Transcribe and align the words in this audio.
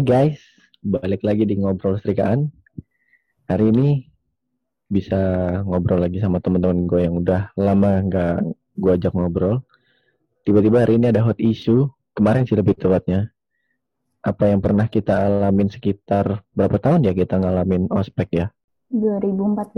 Hai 0.00 0.32
guys, 0.32 0.40
balik 0.80 1.20
lagi 1.20 1.44
di 1.44 1.60
ngobrol 1.60 2.00
serikaan. 2.00 2.48
Hari 3.52 3.68
ini 3.68 4.08
bisa 4.88 5.20
ngobrol 5.60 6.00
lagi 6.00 6.24
sama 6.24 6.40
teman-teman 6.40 6.88
gue 6.88 7.04
yang 7.04 7.20
udah 7.20 7.52
lama 7.52 8.00
nggak 8.08 8.48
gue 8.80 8.92
ajak 8.96 9.12
ngobrol. 9.12 9.60
Tiba-tiba 10.48 10.88
hari 10.88 10.96
ini 10.96 11.12
ada 11.12 11.20
hot 11.20 11.36
issue. 11.36 11.84
Kemarin 12.16 12.48
sih 12.48 12.56
lebih 12.56 12.80
tepatnya. 12.80 13.28
Apa 14.24 14.48
yang 14.48 14.64
pernah 14.64 14.88
kita 14.88 15.20
alamin 15.20 15.68
sekitar 15.68 16.48
berapa 16.56 16.80
tahun 16.80 17.04
ya 17.04 17.12
kita 17.12 17.36
ngalamin 17.36 17.92
ospek 17.92 18.28
ya? 18.32 18.48
2014. 18.96 19.68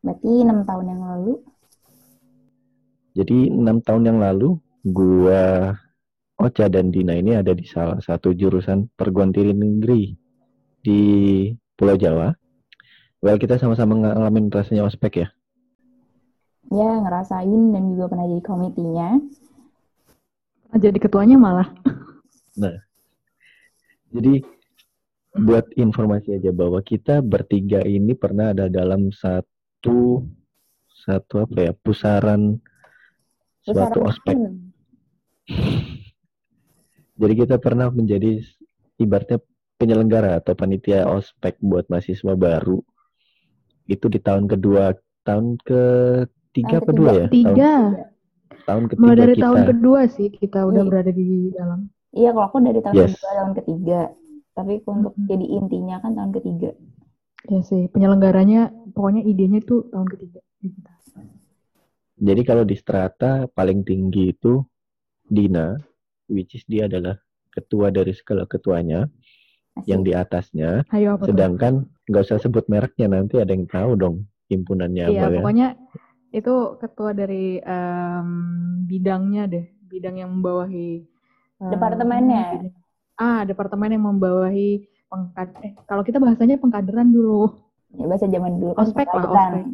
Berarti 0.00 0.30
enam 0.40 0.64
tahun 0.64 0.86
yang 0.88 1.04
lalu. 1.04 1.32
Jadi 3.12 3.38
enam 3.44 3.84
tahun 3.84 4.08
yang 4.08 4.24
lalu 4.24 4.56
gua 4.88 5.76
Ocha 6.40 6.72
dan 6.72 6.88
Dina 6.88 7.12
ini 7.20 7.36
ada 7.36 7.52
di 7.52 7.68
salah 7.68 8.00
satu 8.00 8.32
jurusan 8.32 8.88
perguruan 8.96 9.28
tinggi 9.28 9.52
negeri 9.52 10.02
di 10.80 11.00
Pulau 11.76 12.00
Jawa. 12.00 12.32
Well, 13.20 13.36
kita 13.36 13.60
sama-sama 13.60 14.00
ngalamin 14.00 14.48
rasanya 14.48 14.88
ospek 14.88 15.20
ya? 15.20 15.28
Ya, 16.72 16.90
ngerasain 17.04 17.76
dan 17.76 17.92
juga 17.92 18.08
pernah 18.08 18.24
jadi 18.24 18.40
komitinya. 18.40 19.08
Jadi 20.80 20.96
ketuanya 20.96 21.36
malah. 21.36 21.68
Nah, 22.56 22.80
jadi 24.08 24.40
buat 25.36 25.68
informasi 25.76 26.40
aja 26.40 26.56
bahwa 26.56 26.80
kita 26.80 27.20
bertiga 27.20 27.84
ini 27.84 28.16
pernah 28.16 28.56
ada 28.56 28.72
dalam 28.72 29.12
satu 29.12 30.24
satu 31.04 31.34
apa 31.44 31.58
ya 31.68 31.72
pusaran 31.76 32.56
suatu 33.60 34.08
ospek. 34.08 34.36
Jadi 37.20 37.34
kita 37.36 37.60
pernah 37.60 37.92
menjadi 37.92 38.40
ibaratnya 38.96 39.38
penyelenggara 39.76 40.40
atau 40.40 40.56
panitia 40.56 41.04
ospek 41.04 41.60
buat 41.60 41.84
mahasiswa 41.92 42.32
baru. 42.32 42.80
Itu 43.84 44.08
di 44.08 44.16
tahun 44.16 44.48
kedua, 44.48 44.96
tahun 45.28 45.60
ketiga 45.60 46.80
apa 46.80 46.90
dua 46.96 47.10
ya? 47.12 47.26
Tiga. 47.28 47.52
Tahun, 47.52 48.64
tahun 48.64 48.82
ketiga 48.88 49.02
Mulai 49.04 49.16
dari 49.20 49.34
kita. 49.36 49.44
tahun 49.44 49.60
kedua 49.68 50.00
sih 50.08 50.28
kita 50.32 50.58
udah 50.64 50.82
Iya. 50.84 50.88
berada 50.88 51.12
di 51.12 51.26
dalam. 51.52 51.80
Iya, 52.10 52.28
kalau 52.32 52.46
aku 52.48 52.56
dari 52.64 52.80
tahun 52.80 52.94
Yes. 52.96 53.12
kedua, 53.20 53.30
tahun 53.36 53.52
ketiga. 53.60 54.00
Tapi 54.50 54.72
untuk 54.84 55.14
Mhm. 55.16 55.26
jadi 55.28 55.46
intinya 55.60 55.96
kan 56.00 56.12
tahun 56.16 56.32
ketiga. 56.40 56.70
Ya 57.48 57.60
sih, 57.64 57.88
penyelenggaranya 57.88 58.68
pokoknya 58.92 59.24
idenya 59.24 59.60
itu 59.64 59.88
tahun 59.92 60.08
ketiga 60.08 60.40
di 60.60 60.68
kita. 60.72 60.92
Jadi 62.20 62.42
kalau 62.44 62.64
di 62.68 62.76
strata 62.76 63.48
paling 63.48 63.80
tinggi 63.80 64.36
itu 64.36 64.60
Dina, 65.24 65.72
which 66.30 66.54
is 66.54 66.62
dia 66.70 66.86
adalah 66.86 67.18
ketua 67.50 67.90
dari 67.90 68.14
segala 68.14 68.46
ketuanya, 68.46 69.10
Asik. 69.74 69.90
yang 69.90 70.00
di 70.06 70.14
atasnya. 70.14 70.86
Ayo 70.94 71.18
apa? 71.18 71.26
Sedangkan 71.26 71.90
nggak 72.06 72.22
usah 72.30 72.38
sebut 72.38 72.64
mereknya 72.70 73.10
nanti 73.10 73.42
ada 73.42 73.50
yang 73.50 73.66
tahu 73.66 73.98
dong 73.98 74.16
himpunannya 74.50 75.14
Iya, 75.14 75.30
apa 75.30 75.34
ya. 75.34 75.40
pokoknya 75.42 75.68
itu 76.30 76.54
ketua 76.78 77.10
dari 77.14 77.58
em, 77.58 78.28
bidangnya 78.86 79.50
deh, 79.50 79.66
bidang 79.90 80.16
yang 80.22 80.30
membawahi 80.38 81.02
em, 81.62 81.70
Departemennya. 81.70 82.70
Ah, 83.20 83.44
departemen 83.44 83.92
yang 83.92 84.04
membawahi 84.08 84.88
pengkad 85.10 85.52
eh, 85.60 85.76
kalau 85.84 86.00
kita 86.00 86.16
bahasanya 86.16 86.56
pengkaderan 86.56 87.12
dulu. 87.12 87.52
Ya, 87.90 88.06
bahasa 88.06 88.30
zaman 88.30 88.62
dulu 88.62 88.72
kan 88.78 88.86
Ospek 88.86 89.06
lah, 89.10 89.14
pengkaderan. 89.18 89.66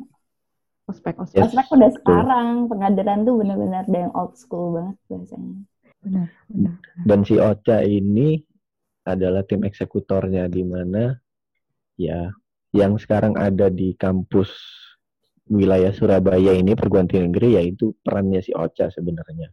Ospek, 0.89 1.15
ospek. 1.21 1.39
Yes. 1.39 1.53
Ospek 1.53 1.67
udah 1.77 1.91
sekarang, 2.01 2.67
pengkaderan 2.67 3.19
tuh 3.23 3.35
benar-benar 3.39 3.85
ada 3.85 3.99
yang 4.09 4.13
old 4.17 4.35
school 4.35 4.75
banget 4.75 4.97
bahasanya. 5.07 5.63
Benar, 6.07 6.31
benar. 6.47 6.75
Dan 7.03 7.27
si 7.27 7.35
Ocha 7.43 7.83
ini 7.83 8.39
adalah 9.03 9.43
tim 9.43 9.67
eksekutornya 9.67 10.47
di 10.47 10.63
mana 10.63 11.19
ya 11.99 12.31
yang 12.71 12.95
sekarang 12.95 13.35
ada 13.35 13.67
di 13.67 13.99
kampus 13.99 14.55
wilayah 15.51 15.91
Surabaya 15.91 16.55
ini 16.55 16.79
perguruan 16.79 17.11
tinggi 17.11 17.27
negeri 17.27 17.59
yaitu 17.59 17.91
perannya 18.07 18.39
si 18.39 18.55
Ocha 18.55 18.87
sebenarnya 18.95 19.51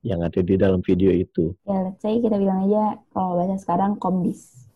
yang 0.00 0.24
ada 0.24 0.40
di 0.40 0.56
dalam 0.56 0.80
video 0.80 1.12
itu. 1.12 1.52
Ya, 1.68 1.84
let's 1.84 2.00
say 2.00 2.16
kita 2.24 2.40
bilang 2.40 2.64
aja 2.70 2.96
kalau 3.12 3.36
bahasa 3.36 3.60
sekarang 3.60 4.00
komdis. 4.00 4.66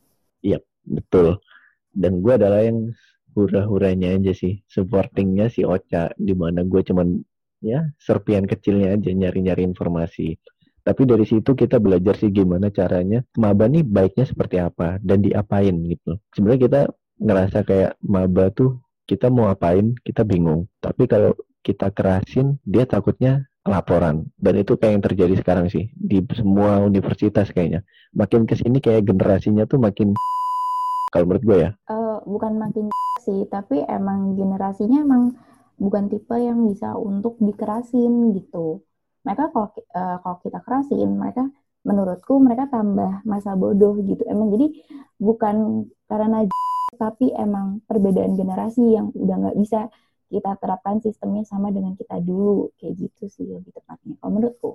Betul. 0.91 1.39
Dan 1.94 2.19
gue 2.19 2.34
adalah 2.34 2.66
yang 2.66 2.91
hura-huranya 3.34 4.19
aja 4.19 4.34
sih, 4.34 4.59
supportingnya 4.66 5.47
si 5.47 5.62
Ocha, 5.62 6.10
di 6.19 6.34
mana 6.34 6.66
gue 6.66 6.83
cuman 6.83 7.22
ya 7.62 7.87
serpian 8.00 8.43
kecilnya 8.49 8.99
aja 8.99 9.10
nyari-nyari 9.15 9.62
informasi. 9.62 10.34
Tapi 10.81 11.03
dari 11.05 11.25
situ 11.29 11.53
kita 11.53 11.77
belajar 11.79 12.17
sih 12.17 12.33
gimana 12.33 12.73
caranya 12.73 13.21
maba 13.37 13.69
nih 13.69 13.85
baiknya 13.85 14.25
seperti 14.25 14.59
apa 14.61 14.97
dan 15.05 15.21
diapain 15.21 15.75
gitu. 15.87 16.17
Sebenarnya 16.33 16.61
kita 16.67 16.81
ngerasa 17.21 17.59
kayak 17.69 17.93
maba 18.01 18.49
tuh 18.51 18.81
kita 19.05 19.29
mau 19.29 19.53
apain 19.53 19.93
kita 20.03 20.25
bingung. 20.25 20.67
Tapi 20.81 21.05
kalau 21.05 21.37
kita 21.61 21.93
kerasin 21.93 22.57
dia 22.65 22.89
takutnya 22.89 23.45
laporan 23.69 24.25
dan 24.41 24.57
itu 24.57 24.73
kayak 24.81 24.93
yang 24.97 25.05
terjadi 25.05 25.35
sekarang 25.37 25.67
sih 25.69 25.93
di 25.93 26.25
semua 26.33 26.81
universitas 26.81 27.53
kayaknya. 27.53 27.85
Makin 28.17 28.49
ke 28.49 28.57
sini 28.57 28.81
kayak 28.81 29.05
generasinya 29.05 29.69
tuh 29.69 29.77
makin 29.77 30.17
kalau 31.13 31.27
menurut 31.29 31.45
gue 31.45 31.59
ya. 31.69 31.71
Eh, 31.91 32.17
bukan 32.25 32.57
makin 32.57 32.87
sih, 33.21 33.45
tapi 33.51 33.85
emang 33.85 34.39
generasinya 34.39 35.03
emang 35.03 35.37
bukan 35.77 36.09
tipe 36.09 36.37
yang 36.39 36.65
bisa 36.71 36.95
untuk 36.97 37.37
dikerasin 37.43 38.33
gitu. 38.37 38.81
Mereka 39.27 39.53
kalau 39.53 39.69
eh, 39.77 40.17
kalau 40.23 40.37
kita 40.41 40.59
kerasin, 40.65 41.11
mereka 41.17 41.45
menurutku 41.81 42.37
mereka 42.41 42.69
tambah 42.69 43.25
masa 43.25 43.57
bodoh 43.57 43.97
gitu. 44.05 44.21
Emang 44.29 44.53
jadi 44.53 44.69
bukan 45.17 45.89
karena 46.09 46.45
tapi 46.99 47.33
emang 47.33 47.81
perbedaan 47.89 48.35
generasi 48.37 48.83
yang 48.99 49.15
udah 49.15 49.37
nggak 49.49 49.59
bisa 49.63 49.89
kita 50.31 50.55
terapkan 50.63 51.03
sistemnya 51.03 51.43
sama 51.43 51.75
dengan 51.75 51.97
kita 51.99 52.21
dulu 52.23 52.71
kayak 52.79 52.95
gitu 52.99 53.27
sih 53.31 53.47
lebih 53.47 53.73
tepatnya. 53.75 54.15
Kalau 54.21 54.31
menurutku. 54.31 54.71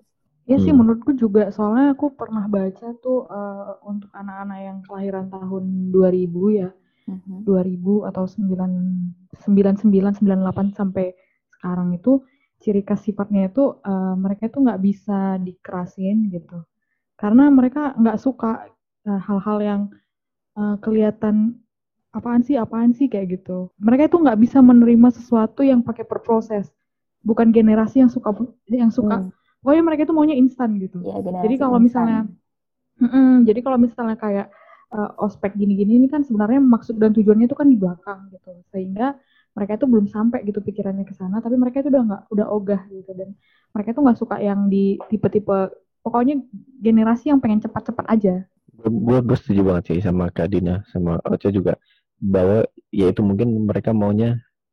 Ya 0.45 0.61
sih 0.61 0.69
Hmm. 0.69 0.85
menurutku 0.85 1.17
juga 1.17 1.49
soalnya 1.49 1.97
aku 1.97 2.13
pernah 2.13 2.45
baca 2.45 2.93
tuh 3.01 3.25
eh, 3.25 3.73
untuk 3.85 4.09
anak-anak 4.13 4.59
yang 4.61 4.77
kelahiran 4.85 5.25
tahun 5.33 5.89
2000 5.89 6.53
ya, 6.53 6.69
Mhm. 7.09 7.45
2000 7.45 8.05
atau 8.05 8.29
99 8.29 9.75
98 9.81 10.73
sampai 10.77 11.13
sekarang 11.57 11.97
itu 11.97 12.21
ciri 12.63 12.81
khas 12.87 13.01
sifatnya 13.07 13.41
itu 13.49 13.61
eh, 13.89 14.13
mereka 14.23 14.43
itu 14.49 14.57
nggak 14.65 14.81
bisa 14.87 15.19
dikerasin 15.47 16.17
gitu. 16.35 16.57
Karena 17.21 17.43
mereka 17.57 17.81
nggak 18.01 18.17
suka 18.25 18.51
eh, 19.09 19.21
hal-hal 19.27 19.59
yang 19.69 19.81
eh, 20.59 20.75
kelihatan 20.83 21.35
apaan 22.17 22.41
sih 22.47 22.55
apaan 22.59 22.91
sih 22.97 23.07
kayak 23.11 23.27
gitu. 23.41 23.71
Mereka 23.79 24.03
itu 24.09 24.17
nggak 24.23 24.39
bisa 24.43 24.59
menerima 24.63 25.09
sesuatu 25.17 25.61
yang 25.65 25.81
pakai 25.87 26.05
berproses. 26.07 26.65
Bukan 27.25 27.49
generasi 27.55 28.03
yang 28.05 28.11
suka 28.13 28.31
yang 28.71 28.91
suka 28.93 29.15
Hmm, 29.15 29.31
pokoknya 29.61 29.83
mereka 29.87 30.01
itu 30.07 30.15
maunya 30.17 30.37
instan 30.37 30.77
gitu. 30.83 30.99
ya, 31.05 31.13
Jadi 31.43 31.55
kalau 31.61 31.77
misalnya, 31.81 32.29
Mm-mm, 33.01 33.43
jadi 33.47 33.59
kalau 33.65 33.77
misalnya 33.81 34.15
kayak 34.15 34.47
eh, 34.95 35.11
ospek 35.25 35.51
gini-gini 35.59 35.99
ini 35.99 36.07
kan 36.13 36.21
sebenarnya 36.27 36.59
maksud 36.63 36.95
dan 37.01 37.11
tujuannya 37.17 37.45
itu 37.49 37.57
kan 37.57 37.67
di 37.67 37.77
belakang 37.79 38.19
gitu, 38.33 38.49
sehingga 38.71 39.19
mereka 39.55 39.71
itu 39.79 39.85
belum 39.91 40.07
sampai 40.15 40.39
gitu 40.47 40.59
pikirannya 40.67 41.05
ke 41.09 41.13
sana, 41.19 41.39
tapi 41.43 41.55
mereka 41.61 41.77
itu 41.81 41.89
udah 41.93 42.03
nggak 42.07 42.21
udah 42.33 42.45
ogah 42.55 42.81
gitu 42.91 43.11
dan 43.19 43.29
mereka 43.73 43.89
itu 43.95 44.01
nggak 44.05 44.19
suka 44.21 44.35
yang 44.43 44.59
di 44.73 44.99
tipe-tipe, 45.11 45.57
pokoknya 46.05 46.33
generasi 46.85 47.31
yang 47.31 47.39
pengen 47.43 47.59
cepat-cepat 47.65 48.05
aja. 48.13 48.33
Gue 49.05 49.17
gue 49.27 49.37
setuju 49.39 49.61
banget 49.67 49.83
sih 49.89 49.99
sama 50.07 50.25
Kak 50.35 50.47
Dina 50.53 50.75
sama 50.93 51.17
Ocha 51.31 51.49
juga 51.57 51.73
bahwa 52.19 52.63
ya 52.99 53.05
itu 53.11 53.21
mungkin 53.25 53.47
mereka 53.69 53.91
maunya 54.01 54.29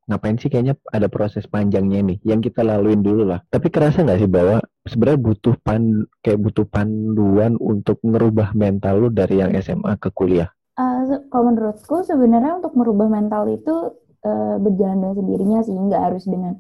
ngapain 0.09 0.37
sih 0.41 0.51
kayaknya 0.53 0.75
ada 0.97 1.07
proses 1.15 1.45
panjangnya 1.47 1.99
nih 2.09 2.19
yang 2.31 2.41
kita 2.47 2.61
laluin 2.67 3.01
dulu 3.07 3.23
lah. 3.31 3.41
Tapi 3.55 3.67
kerasa 3.75 4.03
nggak 4.05 4.21
sih 4.23 4.31
bahwa 4.37 4.57
sebenarnya 4.91 5.21
butuh 5.23 5.55
pan 5.67 5.83
kayak 6.25 6.39
butuh 6.45 6.67
panduan 6.75 7.53
untuk 7.73 7.97
ngerubah 8.03 8.49
mental 8.59 8.95
lu 9.03 9.09
dari 9.15 9.35
yang 9.43 9.51
SMA 9.55 9.95
ke 10.03 10.11
kuliah. 10.19 10.51
Eh, 10.81 10.99
se- 11.09 11.23
kalau 11.31 11.45
menurutku 11.53 11.95
sebenarnya 12.11 12.53
untuk 12.59 12.73
merubah 12.81 13.09
mental 13.17 13.43
itu 13.57 13.71
eh, 14.27 14.57
berjalan 14.65 14.99
dengan 15.03 15.17
sendirinya 15.21 15.59
sih, 15.67 15.77
nggak 15.77 16.03
harus 16.13 16.25
dengan 16.29 16.55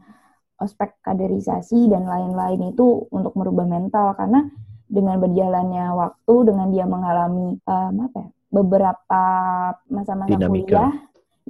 ospek 0.62 0.91
kaderisasi 1.03 1.91
dan 1.91 2.06
lain-lain 2.06 2.70
itu 2.73 3.06
untuk 3.11 3.35
merubah 3.35 3.67
mental 3.67 4.14
karena 4.14 4.47
dengan 4.87 5.19
berjalannya 5.19 5.85
waktu, 5.97 6.35
dengan 6.49 6.69
dia 6.75 6.85
mengalami 6.87 7.59
em, 7.59 7.94
apa 8.06 8.17
ya, 8.23 8.29
beberapa 8.53 9.23
masa-masa 9.91 10.38
kuliah, 10.44 10.93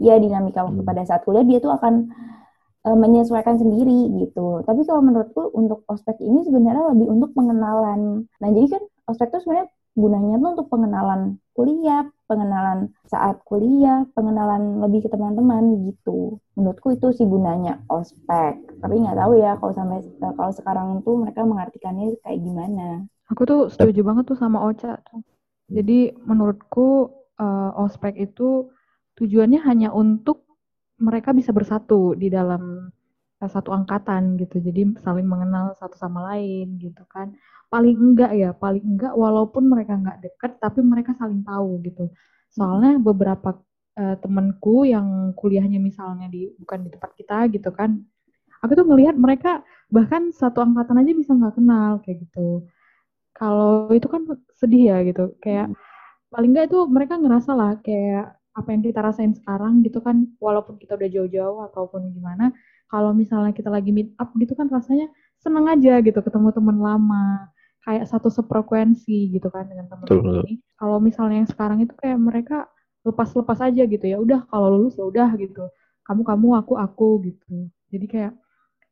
ya 0.00 0.16
dinamika 0.22 0.64
waktu 0.64 0.80
Hmm. 0.80 0.88
pada 0.88 1.02
saat 1.04 1.22
kuliah 1.26 1.44
dia 1.44 1.58
tuh 1.60 1.72
akan 1.74 2.08
eh, 2.86 2.96
menyesuaikan 2.98 3.56
sendiri 3.62 4.10
gitu. 4.22 4.62
Tapi 4.66 4.80
kalau 4.88 5.02
menurutku 5.04 5.50
untuk 5.54 5.84
ospek 5.90 6.18
ini 6.22 6.42
sebenarnya 6.46 6.94
lebih 6.94 7.08
untuk 7.14 7.30
pengenalan. 7.36 8.26
Nah 8.40 8.48
jadi 8.54 8.66
kan 8.78 8.82
ospek 9.10 9.28
itu 9.34 9.38
sebenarnya 9.46 9.68
gunanya 9.98 10.34
tuh 10.42 10.50
untuk 10.58 10.68
pengenalan 10.72 11.20
kuliah, 11.52 12.08
pengenalan 12.24 12.92
saat 13.08 13.40
kuliah, 13.44 14.08
pengenalan 14.16 14.80
lebih 14.80 15.04
ke 15.04 15.08
teman-teman 15.12 15.88
gitu. 15.88 16.40
Menurutku 16.56 16.96
itu 16.96 17.12
sih 17.12 17.28
gunanya 17.28 17.80
ospek. 17.92 18.56
Tapi 18.80 18.94
nggak 19.04 19.18
tahu 19.20 19.32
ya 19.36 19.56
kalau 19.60 19.72
sampai 19.76 20.00
kalau 20.18 20.52
sekarang 20.52 20.88
tuh 21.04 21.20
mereka 21.20 21.44
mengartikannya 21.44 22.16
kayak 22.24 22.40
gimana. 22.40 23.04
Aku 23.32 23.44
tuh 23.44 23.68
setuju 23.68 24.00
banget 24.04 24.28
tuh 24.28 24.38
sama 24.40 24.64
Ocha 24.64 24.96
tuh. 25.08 25.20
Jadi 25.72 26.12
menurutku 26.24 27.08
uh, 27.40 27.70
ospek 27.80 28.16
itu 28.20 28.68
tujuannya 29.16 29.60
hanya 29.64 29.88
untuk 29.92 30.44
mereka 31.00 31.32
bisa 31.32 31.50
bersatu 31.52 32.12
di 32.12 32.28
dalam 32.28 32.92
uh, 33.40 33.48
satu 33.48 33.72
angkatan 33.72 34.36
gitu. 34.36 34.60
Jadi 34.60 35.00
saling 35.00 35.24
mengenal 35.24 35.72
satu 35.76 35.96
sama 35.96 36.32
lain 36.32 36.76
gitu 36.76 37.04
kan. 37.08 37.32
Paling 37.72 37.96
enggak 37.96 38.32
ya, 38.36 38.52
paling 38.52 38.84
enggak 38.84 39.16
walaupun 39.16 39.64
mereka 39.64 39.96
enggak 39.96 40.20
dekat 40.20 40.60
tapi 40.60 40.84
mereka 40.84 41.16
saling 41.16 41.40
tahu 41.40 41.80
gitu. 41.88 42.12
Soalnya 42.52 43.00
beberapa 43.00 43.56
uh, 43.96 44.16
temanku 44.20 44.84
yang 44.84 45.32
kuliahnya 45.32 45.80
misalnya 45.80 46.28
di 46.28 46.52
bukan 46.60 46.84
di 46.84 46.90
tempat 46.92 47.10
kita 47.16 47.48
gitu 47.48 47.72
kan. 47.72 47.96
Aku 48.60 48.76
tuh 48.76 48.84
ngelihat 48.84 49.16
mereka 49.16 49.64
bahkan 49.88 50.28
satu 50.30 50.60
angkatan 50.60 51.00
aja 51.00 51.12
bisa 51.16 51.32
nggak 51.32 51.56
kenal 51.56 52.00
kayak 52.04 52.28
gitu 52.28 52.68
kalau 53.36 53.90
itu 53.92 54.06
kan 54.08 54.22
sedih 54.56 54.92
ya 54.92 54.96
gitu 55.02 55.34
kayak 55.40 55.72
hmm. 55.72 55.76
paling 56.32 56.50
nggak 56.54 56.66
itu 56.70 56.78
mereka 56.88 57.18
ngerasa 57.18 57.50
lah 57.58 57.72
kayak 57.80 58.38
apa 58.52 58.68
yang 58.68 58.82
kita 58.84 59.00
rasain 59.00 59.32
sekarang 59.32 59.80
gitu 59.80 59.98
kan 60.04 60.28
walaupun 60.36 60.76
kita 60.76 60.94
udah 60.96 61.08
jauh-jauh 61.08 61.58
ataupun 61.72 62.12
gimana 62.12 62.52
kalau 62.86 63.16
misalnya 63.16 63.56
kita 63.56 63.72
lagi 63.72 63.90
meet 63.90 64.12
up 64.20 64.28
gitu 64.36 64.52
kan 64.52 64.68
rasanya 64.68 65.08
seneng 65.40 65.66
aja 65.72 65.98
gitu 66.04 66.20
ketemu 66.20 66.52
teman 66.52 66.78
lama 66.78 67.48
kayak 67.82 68.06
satu 68.06 68.30
sefrekuensi 68.30 69.34
gitu 69.34 69.50
kan 69.50 69.66
dengan 69.66 69.90
teman-teman 69.90 70.46
ini. 70.46 70.62
Kalau 70.78 71.02
misalnya 71.02 71.42
yang 71.42 71.50
sekarang 71.50 71.82
itu 71.82 71.94
kayak 71.98 72.18
mereka 72.18 72.70
lepas-lepas 73.02 73.58
aja 73.58 73.82
gitu 73.82 74.04
ya. 74.06 74.22
Udah 74.22 74.46
kalau 74.46 74.70
lulus 74.78 74.94
ya 74.94 75.04
udah 75.06 75.30
gitu. 75.38 75.66
Kamu 76.06 76.22
kamu 76.22 76.48
aku 76.62 76.74
aku 76.78 77.08
gitu. 77.26 77.70
Jadi 77.90 78.06
kayak 78.06 78.32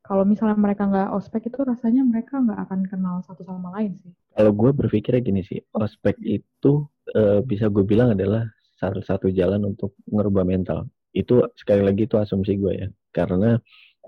kalau 0.01 0.25
misalnya 0.25 0.57
mereka 0.57 0.89
nggak 0.89 1.13
ospek 1.13 1.47
itu 1.47 1.61
rasanya 1.61 2.01
mereka 2.03 2.41
nggak 2.41 2.59
akan 2.67 2.79
kenal 2.89 3.15
satu 3.23 3.45
sama 3.45 3.71
lain 3.79 3.95
sih. 4.01 4.11
Kalau 4.33 4.51
gue 4.51 4.71
berpikirnya 4.73 5.21
gini 5.21 5.41
sih, 5.45 5.61
ospek 5.71 6.17
itu 6.25 6.89
e, 7.13 7.45
bisa 7.45 7.69
gue 7.69 7.85
bilang 7.85 8.17
adalah 8.17 8.49
salah 8.75 9.03
satu 9.05 9.29
jalan 9.29 9.61
untuk 9.71 9.93
ngerubah 10.09 10.43
mental. 10.43 10.89
Itu 11.13 11.45
sekali 11.53 11.85
lagi 11.85 12.09
itu 12.09 12.17
asumsi 12.17 12.57
gue 12.57 12.73
ya, 12.81 12.87
karena 13.13 13.61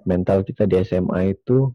mental 0.03 0.41
kita 0.41 0.65
di 0.65 0.81
SMA 0.81 1.37
itu 1.37 1.69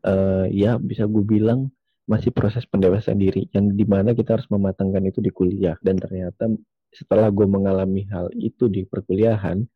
e, 0.00 0.14
ya 0.56 0.80
bisa 0.80 1.04
gue 1.04 1.22
bilang 1.22 1.68
masih 2.06 2.30
proses 2.30 2.62
pendewasaan 2.66 3.18
diri 3.18 3.50
yang 3.50 3.74
di 3.74 3.82
mana 3.82 4.14
kita 4.14 4.38
harus 4.38 4.46
mematangkan 4.46 5.02
itu 5.10 5.18
di 5.18 5.34
kuliah 5.34 5.74
dan 5.82 5.98
ternyata 5.98 6.46
setelah 6.94 7.28
gue 7.34 7.46
mengalami 7.50 8.06
hal 8.08 8.30
itu 8.38 8.70
di 8.70 8.86
perkuliahan 8.86 9.66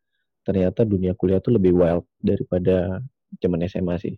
ternyata 0.44 0.88
dunia 0.88 1.12
kuliah 1.14 1.38
itu 1.38 1.52
lebih 1.52 1.72
wild 1.76 2.04
daripada 2.20 2.98
zaman 3.38 3.62
SMA 3.68 3.96
sih. 4.00 4.16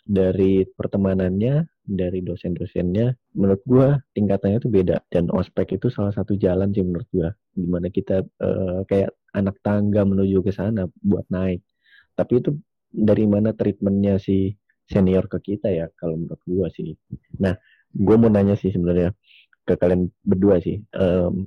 Dari 0.00 0.64
pertemanannya, 0.66 1.68
dari 1.84 2.24
dosen-dosennya, 2.24 3.36
menurut 3.36 3.62
gua 3.68 3.88
tingkatannya 4.16 4.58
itu 4.58 4.70
beda 4.72 5.04
dan 5.12 5.28
ospek 5.30 5.78
itu 5.78 5.92
salah 5.92 6.10
satu 6.10 6.34
jalan 6.34 6.72
sih 6.74 6.82
menurut 6.82 7.06
gua, 7.12 7.28
gimana 7.54 7.92
kita 7.92 8.24
uh, 8.42 8.82
kayak 8.88 9.14
anak 9.36 9.60
tangga 9.62 10.02
menuju 10.02 10.42
ke 10.42 10.50
sana 10.50 10.88
buat 11.04 11.28
naik. 11.30 11.62
Tapi 12.16 12.32
itu 12.42 12.50
dari 12.90 13.28
mana 13.28 13.54
treatmentnya 13.54 14.18
si 14.18 14.56
senior 14.90 15.30
ke 15.30 15.38
kita 15.38 15.70
ya 15.70 15.86
kalau 15.94 16.18
menurut 16.18 16.42
gua 16.44 16.66
sih. 16.74 16.98
Nah, 17.38 17.54
gua 17.94 18.16
mau 18.18 18.28
nanya 18.28 18.58
sih 18.58 18.74
sebenarnya 18.74 19.14
ke 19.62 19.78
kalian 19.78 20.10
berdua 20.26 20.58
sih, 20.58 20.82
um, 20.98 21.46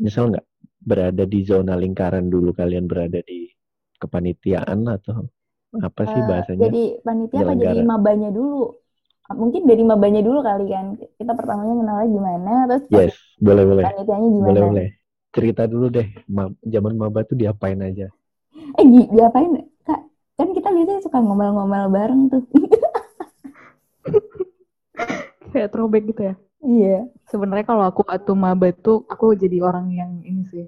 nyesel 0.00 0.32
nggak 0.32 0.46
berada 0.80 1.28
di 1.28 1.44
zona 1.44 1.76
lingkaran 1.76 2.32
dulu 2.32 2.56
kalian 2.56 2.88
berada 2.88 3.20
di 3.20 3.52
kepanitiaan 4.00 4.88
atau 4.88 5.28
apa 5.76 6.02
sih 6.08 6.18
eh, 6.18 6.26
bahasanya? 6.26 6.60
jadi 6.66 6.82
panitia 7.04 7.38
apa 7.44 7.52
jadi 7.54 7.78
mabanya 7.84 8.30
dulu? 8.32 8.74
Mungkin 9.30 9.62
dari 9.62 9.82
mabanya 9.86 10.26
dulu 10.26 10.42
kali 10.42 10.66
kan. 10.66 10.98
Kita 11.14 11.38
pertamanya 11.38 11.74
kenalnya 11.78 12.08
gimana, 12.10 12.52
terus 12.66 12.84
Yes, 12.90 13.14
boleh 13.38 13.62
boleh. 13.62 13.84
Panitianya 13.86 14.28
gimana? 14.34 14.48
Boleh 14.50 14.62
boleh. 14.66 14.88
Cerita 15.30 15.62
dulu 15.70 15.86
deh, 15.94 16.08
ma 16.26 16.50
zaman 16.66 16.98
maba 16.98 17.22
tuh 17.22 17.38
diapain 17.38 17.78
aja? 17.78 18.10
Eh, 18.50 18.86
di 18.88 19.06
diapain? 19.14 19.54
Kak, 19.86 20.00
kan 20.34 20.48
kita 20.50 20.74
biasanya 20.74 21.00
suka 21.06 21.22
ngomel-ngomel 21.22 21.86
bareng 21.94 22.22
tuh. 22.34 22.42
Kayak 25.52 25.70
throwback 25.74 26.04
gitu 26.10 26.22
ya? 26.22 26.34
Iya. 26.60 26.98
Sebenarnya 27.28 27.66
kalau 27.66 27.84
aku 27.88 28.04
waktu 28.06 28.32
maba 28.36 28.68
tuh 28.76 29.04
aku 29.08 29.34
jadi 29.34 29.60
orang 29.64 29.90
yang 29.92 30.20
ini 30.22 30.44
sih 30.50 30.66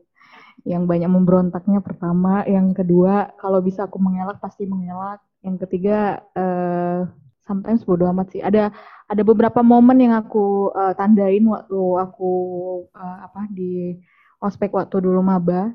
yang 0.62 0.86
banyak 0.86 1.10
memberontaknya 1.10 1.82
pertama, 1.82 2.46
yang 2.46 2.70
kedua 2.70 3.34
kalau 3.38 3.58
bisa 3.58 3.90
aku 3.90 3.98
mengelak 3.98 4.38
pasti 4.38 4.62
mengelak, 4.62 5.18
yang 5.42 5.58
ketiga 5.58 6.22
uh, 6.38 7.02
sometimes 7.42 7.82
bodo 7.82 8.06
amat 8.14 8.30
sih. 8.30 8.40
Ada 8.42 8.70
ada 9.10 9.22
beberapa 9.26 9.60
momen 9.60 9.98
yang 9.98 10.14
aku 10.14 10.70
uh, 10.70 10.94
tandain 10.94 11.42
waktu 11.50 11.80
aku 11.98 12.32
uh, 12.94 13.18
apa 13.26 13.50
di 13.50 13.98
ospek 14.38 14.70
waktu 14.70 15.02
dulu 15.02 15.18
maba 15.18 15.74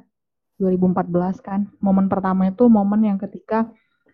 2014 0.58 1.44
kan. 1.44 1.68
Momen 1.84 2.08
pertama 2.08 2.48
itu 2.48 2.66
momen 2.72 3.04
yang 3.04 3.20
ketika 3.20 3.68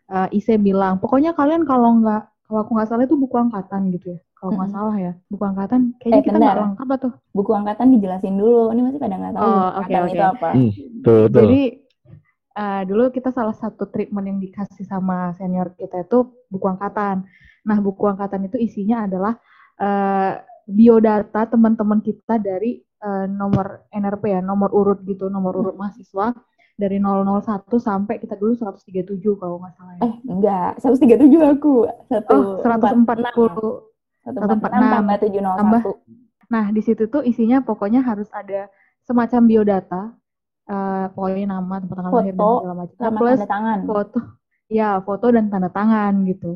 uh, 0.09 0.27
Ise 0.33 0.57
bilang, 0.57 0.97
pokoknya 0.97 1.37
kalian 1.37 1.69
kalau 1.69 2.01
nggak 2.01 2.32
kalau 2.53 2.61
aku 2.69 2.71
nggak 2.77 2.89
salah 2.94 3.03
itu 3.09 3.17
buku 3.17 3.33
angkatan 3.33 3.89
gitu 3.89 4.13
ya 4.13 4.19
kalau 4.44 4.59
nggak 4.59 4.71
salah 4.75 4.95
ya. 5.00 5.13
Buku 5.31 5.44
angkatan 5.47 5.81
kayaknya 6.03 6.19
eh, 6.19 6.25
kita 6.27 6.38
nggak 6.44 6.57
lengkap 6.59 6.83
apa 6.83 6.95
tuh? 7.00 7.13
Buku 7.31 7.51
angkatan 7.55 7.88
dijelasin 7.95 8.35
dulu. 8.35 8.75
Ini 8.75 8.81
masih 8.83 9.00
pada 9.00 9.15
nggak 9.15 9.33
tahu 9.39 9.47
oh, 9.47 9.69
okay, 9.79 9.95
okay. 9.95 10.11
itu 10.11 10.25
apa. 10.27 10.50
Hmm, 10.51 10.71
betul, 10.75 11.21
betul. 11.23 11.39
jadi 11.39 11.61
uh, 12.59 12.81
dulu 12.83 13.03
kita 13.15 13.29
salah 13.31 13.55
satu 13.55 13.88
treatment 13.88 14.27
yang 14.27 14.39
dikasih 14.44 14.83
sama 14.83 15.31
senior 15.39 15.71
kita 15.79 16.03
itu 16.03 16.27
buku 16.51 16.65
angkatan. 16.67 17.23
Nah 17.63 17.77
buku 17.79 18.03
angkatan 18.03 18.51
itu 18.51 18.59
isinya 18.59 19.07
adalah 19.07 19.39
uh, 19.79 20.44
biodata 20.67 21.47
teman-teman 21.47 22.03
kita 22.03 22.35
dari 22.35 22.83
uh, 23.00 23.23
nomor 23.31 23.88
NRP 23.95 24.27
ya 24.27 24.41
nomor 24.44 24.75
urut 24.75 25.07
gitu 25.07 25.31
nomor 25.31 25.55
urut 25.55 25.79
mahasiswa 25.79 26.35
dari 26.73 26.97
001 26.97 27.69
sampai 27.77 28.17
kita 28.17 28.33
dulu 28.33 28.57
137 28.57 29.21
kalau 29.37 29.61
nggak 29.61 29.73
salah 29.77 29.93
ya. 29.97 30.01
Eh, 30.09 30.13
enggak, 30.25 30.71
137 30.81 31.53
aku. 31.53 31.85
Satu, 32.09 32.33
oh, 32.33 32.65
140 32.65 33.93
satu 34.24 34.39
empat 34.39 34.71
enam 34.71 34.91
tambah 35.03 35.17
tujuh 35.27 35.41
nol 35.43 35.55
satu. 35.59 35.91
Nah 36.48 36.65
di 36.71 36.81
situ 36.81 37.03
tuh 37.12 37.21
isinya 37.27 37.59
pokoknya 37.59 38.00
harus 38.00 38.31
ada 38.31 38.71
semacam 39.03 39.41
biodata, 39.43 40.15
uh, 40.71 41.05
pokoknya 41.12 41.59
nama, 41.59 41.83
tempat 41.83 41.95
tanggal 42.00 42.13
lahir 42.15 42.33
dan 42.33 42.48
segala 42.48 42.75
macam. 42.75 42.95
Sama 42.95 43.19
plus 43.19 43.31
tanda 43.36 43.48
tangan. 43.51 43.77
Foto, 43.83 44.19
ya 44.71 44.89
foto 45.03 45.25
dan 45.27 45.45
tanda 45.51 45.69
tangan 45.69 46.13
gitu. 46.24 46.51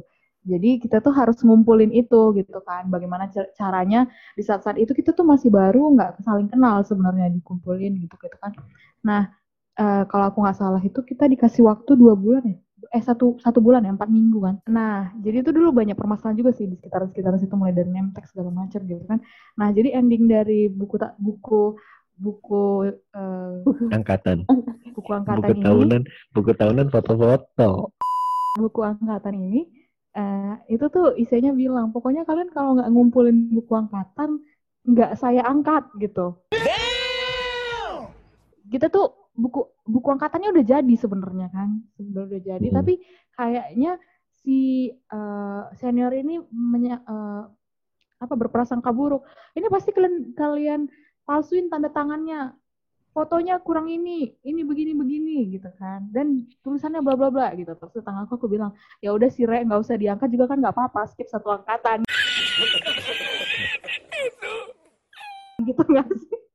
Jadi 0.48 0.80
kita 0.80 1.04
tuh 1.04 1.12
harus 1.12 1.44
ngumpulin 1.44 1.92
itu 1.92 2.32
gitu 2.40 2.64
kan. 2.64 2.88
Bagaimana 2.88 3.28
caranya 3.60 4.08
di 4.32 4.48
saat-saat 4.48 4.80
itu 4.80 4.96
kita 4.96 5.12
tuh 5.12 5.28
masih 5.28 5.52
baru 5.52 5.92
nggak 5.92 6.24
saling 6.24 6.48
kenal 6.48 6.80
sebenarnya 6.88 7.28
dikumpulin 7.36 8.00
gitu 8.00 8.16
gitu 8.16 8.38
kan. 8.40 8.56
Nah 9.04 9.28
uh, 9.78 10.04
kalau 10.10 10.26
aku 10.34 10.44
nggak 10.44 10.58
salah 10.58 10.82
itu 10.82 11.00
kita 11.06 11.30
dikasih 11.30 11.64
waktu 11.66 11.94
dua 11.94 12.18
bulan 12.18 12.44
ya? 12.44 12.58
Eh 12.96 13.04
satu 13.04 13.38
satu 13.40 13.62
bulan 13.62 13.86
ya? 13.86 13.94
Empat 13.94 14.10
minggu 14.10 14.40
kan? 14.42 14.56
Nah 14.68 15.14
jadi 15.22 15.46
itu 15.46 15.54
dulu 15.54 15.72
banyak 15.72 15.96
permasalahan 15.96 16.38
juga 16.38 16.52
sih 16.58 16.66
di 16.66 16.76
sekitar 16.76 17.08
sekitar 17.14 17.38
situ 17.38 17.54
mulai 17.54 17.76
dari 17.76 17.90
nemtek 17.90 18.26
segala 18.28 18.50
macam 18.52 18.82
gitu 18.84 19.04
kan. 19.06 19.22
Nah 19.56 19.68
jadi 19.72 19.96
ending 19.96 20.26
dari 20.28 20.68
buku 20.68 20.96
tak 20.98 21.14
buku 21.22 21.78
buku 22.18 22.90
uh, 23.14 23.62
angkatan. 23.94 24.44
buku 24.98 25.10
angkatan 25.14 25.38
buku 25.46 25.54
tahunan 25.62 26.02
ini, 26.02 26.34
buku 26.34 26.52
tahunan 26.58 26.88
foto-foto. 26.90 27.94
Buku 28.58 28.82
angkatan 28.82 29.38
ini 29.38 29.70
uh, 30.18 30.58
itu 30.66 30.90
tuh 30.90 31.14
isinya 31.14 31.54
bilang 31.54 31.94
pokoknya 31.94 32.26
kalian 32.26 32.50
kalau 32.50 32.74
nggak 32.74 32.90
ngumpulin 32.90 33.54
buku 33.54 33.74
angkatan 33.78 34.42
nggak 34.88 35.20
saya 35.20 35.46
angkat 35.46 35.86
gitu. 36.02 36.42
Damn! 36.50 36.98
kita 38.68 38.92
tuh 38.92 39.27
buku 39.38 39.70
buku 39.86 40.08
angkatannya 40.10 40.50
udah 40.50 40.66
jadi 40.66 40.94
sebenarnya 40.98 41.48
kan 41.54 41.86
sebenarnya 41.94 42.28
udah 42.28 42.42
jadi. 42.42 42.68
Hmm. 42.74 42.76
tapi 42.82 42.94
kayaknya 43.38 43.92
si 44.42 44.90
uh, 45.14 45.70
senior 45.78 46.10
ini 46.18 46.42
menya, 46.50 46.98
uh, 47.06 47.46
apa 48.18 48.34
berprasangka 48.34 48.90
buruk. 48.90 49.24
Ini 49.54 49.70
pasti 49.70 49.94
kalian 49.94 50.34
kalian 50.34 50.82
palsuin 51.24 51.70
tanda 51.70 51.94
tangannya. 51.94 52.58
Fotonya 53.14 53.58
kurang 53.58 53.90
ini 53.90 54.30
ini 54.46 54.62
begini 54.62 54.94
begini 54.94 55.50
gitu 55.50 55.70
kan. 55.82 56.06
Dan 56.14 56.46
tulisannya 56.62 57.02
bla 57.02 57.18
bla 57.18 57.34
bla 57.34 57.50
gitu. 57.58 57.74
Terus 57.74 57.94
tetangga 57.98 58.30
aku 58.30 58.38
aku 58.38 58.46
bilang 58.50 58.74
ya 59.02 59.10
udah 59.14 59.30
sih 59.30 59.46
re 59.46 59.66
nggak 59.66 59.82
usah 59.82 59.98
diangkat 59.98 60.30
juga 60.30 60.54
kan 60.54 60.62
nggak 60.62 60.74
apa-apa 60.74 61.10
skip 61.10 61.30
satu 61.30 61.54
angkatan. 61.54 62.06
Gitu 65.58 65.82
nggak 65.90 66.06
sih 66.14 66.47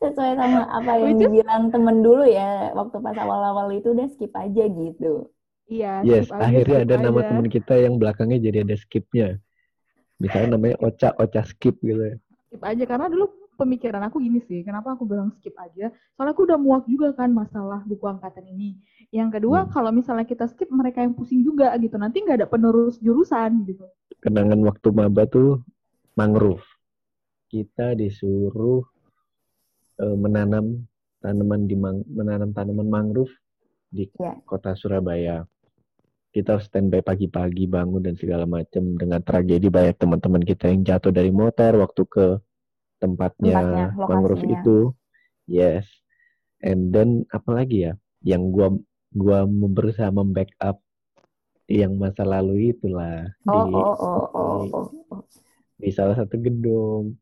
sesuai 0.00 0.32
sama 0.40 0.64
apa 0.72 0.92
yang 0.96 1.14
Which 1.16 1.22
dibilang 1.28 1.62
is... 1.68 1.72
temen 1.76 1.96
dulu 2.00 2.24
ya 2.24 2.72
waktu 2.72 2.96
pas 3.04 3.16
awal-awal 3.20 3.68
itu 3.76 3.92
udah 3.92 4.08
skip 4.16 4.32
aja 4.32 4.64
gitu. 4.64 5.28
Iya 5.70 6.02
yes 6.02 6.32
aja, 6.32 6.50
akhirnya 6.50 6.78
ada 6.88 6.96
aja. 6.98 7.04
nama 7.04 7.20
temen 7.22 7.46
kita 7.46 7.74
yang 7.78 7.94
belakangnya 8.00 8.38
jadi 8.40 8.64
ada 8.64 8.76
skipnya. 8.80 9.38
Misalnya 10.18 10.56
namanya 10.56 10.76
Ocha 10.82 11.12
Ocha 11.20 11.44
skip 11.44 11.78
gitu. 11.84 12.00
Ya 12.00 12.16
skip 12.48 12.62
aja 12.64 12.84
karena 12.88 13.06
dulu 13.12 13.28
pemikiran 13.60 14.00
aku 14.08 14.24
gini 14.24 14.40
sih 14.48 14.64
kenapa 14.64 14.96
aku 14.96 15.04
bilang 15.04 15.30
skip 15.36 15.52
aja? 15.60 15.92
Soalnya 16.16 16.32
aku 16.32 16.48
udah 16.48 16.58
muak 16.58 16.88
juga 16.88 17.12
kan 17.12 17.28
masalah 17.30 17.84
buku 17.84 18.08
angkatan 18.08 18.48
ini. 18.48 18.80
Yang 19.12 19.36
kedua 19.36 19.68
hmm. 19.68 19.70
kalau 19.70 19.92
misalnya 19.92 20.24
kita 20.24 20.48
skip 20.48 20.72
mereka 20.72 21.04
yang 21.04 21.12
pusing 21.12 21.44
juga 21.44 21.76
gitu. 21.76 22.00
Nanti 22.00 22.24
nggak 22.24 22.40
ada 22.40 22.48
penerus 22.48 22.96
jurusan 23.04 23.68
gitu. 23.68 23.84
Kenangan 24.24 24.64
waktu 24.64 24.88
maba 24.96 25.28
tuh 25.28 25.60
mangrove. 26.16 26.64
Kita 27.52 27.92
disuruh 27.92 28.80
menanam 30.16 30.84
tanaman 31.20 31.68
di 31.68 31.76
mang- 31.76 32.06
menanam 32.08 32.50
tanaman 32.50 32.88
mangrove 32.88 33.32
di 33.90 34.08
Iya. 34.16 34.40
kota 34.46 34.72
Surabaya. 34.72 35.44
Kita 36.30 36.56
harus 36.56 36.70
standby 36.70 37.02
pagi-pagi 37.02 37.66
bangun 37.66 38.06
dan 38.06 38.14
segala 38.14 38.46
macam 38.46 38.94
dengan 38.94 39.18
tragedi 39.18 39.66
banyak 39.66 39.98
teman-teman 39.98 40.40
kita 40.46 40.70
yang 40.70 40.86
jatuh 40.86 41.10
dari 41.10 41.34
motor 41.34 41.74
waktu 41.82 42.02
ke 42.06 42.26
tempatnya, 43.02 43.58
Tempatnya, 43.58 43.86
mangrove 44.06 44.46
itu. 44.46 44.78
Yes. 45.50 45.90
And 46.62 46.94
then 46.94 47.26
apa 47.34 47.50
lagi 47.50 47.90
ya? 47.90 47.92
Yang 48.22 48.42
gua 48.54 48.68
gua 49.10 49.38
berusaha 49.48 50.06
membackup 50.14 50.78
yang 51.66 51.98
masa 51.98 52.22
lalu 52.22 52.74
itulah 52.74 53.26
Oh, 53.46 53.66
di 53.66 53.74
oh, 53.74 53.94
oh, 53.98 54.26
oh, 54.30 54.58
oh, 54.70 54.86
oh. 55.10 55.22
di 55.78 55.90
salah 55.90 56.14
satu 56.14 56.38
gedung. 56.38 57.18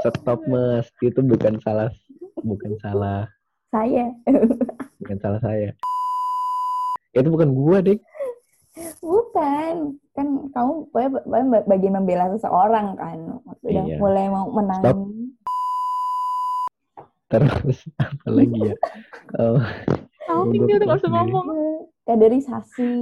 Stop 0.00 0.40
mas, 0.48 0.88
itu 1.04 1.20
bukan 1.20 1.60
salah, 1.60 1.92
bukan 2.40 2.72
salah, 2.80 3.28
Saya. 3.68 4.08
bukan 4.96 5.16
salah 5.20 5.40
saya. 5.44 5.70
Itu 7.12 7.28
bukan 7.28 7.52
gua 7.52 7.84
deh. 7.84 8.00
Bukan. 9.02 9.98
Kan 10.16 10.26
kamu 10.54 10.88
bagian 11.66 11.94
membela 12.00 12.32
seseorang 12.32 12.96
kan. 12.96 13.18
Udah 13.60 13.84
Iya. 13.84 13.98
mulai 14.00 14.26
mau 14.30 14.48
menang. 14.48 14.80
Stop. 14.80 14.98
Terus 17.30 17.78
apa 18.00 18.28
lagi 18.30 18.58
ya? 18.58 18.74
Oh, 19.38 19.60
Tahu 20.26 20.40
Gua 20.50 20.66
dia 20.66 20.74
udah 20.78 20.86
gak 20.88 21.00
usah 21.02 21.10
ngomong. 21.12 21.46
Kaderisasi. 22.06 22.94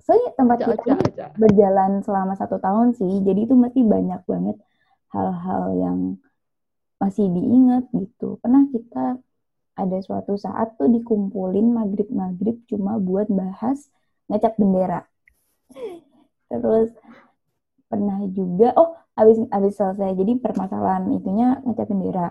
Soalnya 0.00 0.30
tempat 0.38 0.58
kita 0.62 0.74
aja, 0.86 0.94
aja. 1.02 1.26
berjalan 1.34 1.98
selama 2.00 2.38
satu 2.38 2.62
tahun 2.62 2.94
sih. 2.94 3.26
Jadi 3.26 3.50
itu 3.50 3.54
masih 3.58 3.82
banyak 3.82 4.22
banget 4.22 4.56
hal-hal 5.16 5.64
yang 5.80 5.98
masih 7.00 7.28
diingat 7.32 7.88
gitu. 7.96 8.36
Pernah 8.44 8.68
kita 8.68 9.16
ada 9.76 9.98
suatu 10.00 10.36
saat 10.36 10.76
tuh 10.80 10.88
dikumpulin 10.88 11.72
maghrib-maghrib 11.72 12.64
cuma 12.68 13.00
buat 13.00 13.28
bahas 13.32 13.88
ngecat 14.28 14.56
bendera. 14.60 15.04
Terus 16.52 16.92
pernah 17.86 18.20
juga, 18.28 18.72
oh 18.76 18.96
habis 19.16 19.40
habis 19.52 19.74
selesai. 19.76 20.12
Jadi 20.16 20.40
permasalahan 20.40 21.12
itunya 21.16 21.60
ngecat 21.64 21.88
bendera. 21.88 22.28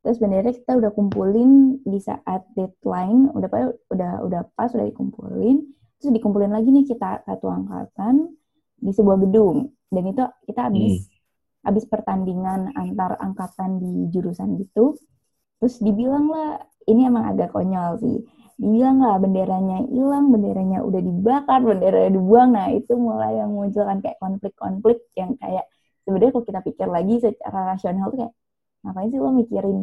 Terus 0.00 0.16
bendera 0.16 0.48
kita 0.48 0.80
udah 0.80 0.90
kumpulin 0.96 1.82
di 1.84 2.00
saat 2.00 2.48
deadline, 2.56 3.28
udah 3.36 3.48
udah 3.92 4.12
udah 4.24 4.40
pas 4.56 4.72
udah 4.72 4.86
dikumpulin. 4.88 5.60
Terus 6.00 6.16
dikumpulin 6.16 6.50
lagi 6.50 6.72
nih 6.72 6.88
kita 6.88 7.20
satu 7.28 7.46
angkatan 7.52 8.32
di 8.80 8.90
sebuah 8.96 9.20
gedung. 9.20 9.68
Dan 9.92 10.04
itu 10.08 10.24
kita 10.48 10.70
habis 10.72 11.09
habis 11.60 11.84
pertandingan 11.84 12.72
antar 12.72 13.20
angkatan 13.20 13.80
di 13.80 14.08
jurusan 14.12 14.56
gitu. 14.60 14.96
Terus 15.60 15.76
dibilang 15.84 16.26
lah, 16.32 16.64
ini 16.88 17.04
emang 17.04 17.36
agak 17.36 17.52
konyol 17.52 18.00
sih. 18.00 18.18
Dibilang 18.60 19.00
lah 19.00 19.16
benderanya 19.20 19.84
hilang, 19.88 20.32
benderanya 20.32 20.84
udah 20.84 21.00
dibakar, 21.00 21.60
benderanya 21.64 22.12
dibuang. 22.16 22.52
Nah 22.56 22.68
itu 22.72 22.92
mulai 22.96 23.40
yang 23.40 23.52
munculkan 23.52 24.00
kayak 24.04 24.20
konflik-konflik 24.20 25.04
yang 25.16 25.36
kayak 25.40 25.64
sebenarnya 26.04 26.32
kalau 26.32 26.46
kita 26.48 26.60
pikir 26.64 26.88
lagi 26.88 27.14
secara 27.20 27.76
rasional 27.76 28.12
tuh 28.12 28.24
kayak 28.24 28.34
ngapain 28.80 29.08
sih 29.12 29.20
lo 29.20 29.30
mikirin 29.36 29.78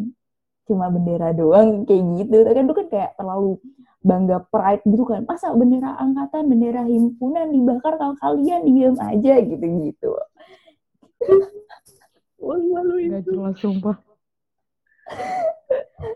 cuma 0.68 0.90
bendera 0.90 1.30
doang 1.34 1.86
kayak 1.86 2.04
gitu. 2.22 2.38
Kan 2.46 2.64
itu 2.66 2.76
kan 2.76 2.88
kayak 2.90 3.12
terlalu 3.18 3.52
bangga 4.06 4.38
pride 4.50 4.84
gitu 4.86 5.04
kan. 5.06 5.26
Masa 5.26 5.54
bendera 5.54 5.98
angkatan, 5.98 6.44
bendera 6.50 6.82
himpunan 6.86 7.50
dibakar 7.50 7.98
kalau 7.98 8.14
kalian 8.18 8.62
diem 8.66 8.96
aja 8.98 9.34
gitu-gitu. 9.42 10.12
Gak 13.08 13.24
jelas 13.26 13.56
sumpah. 13.58 13.98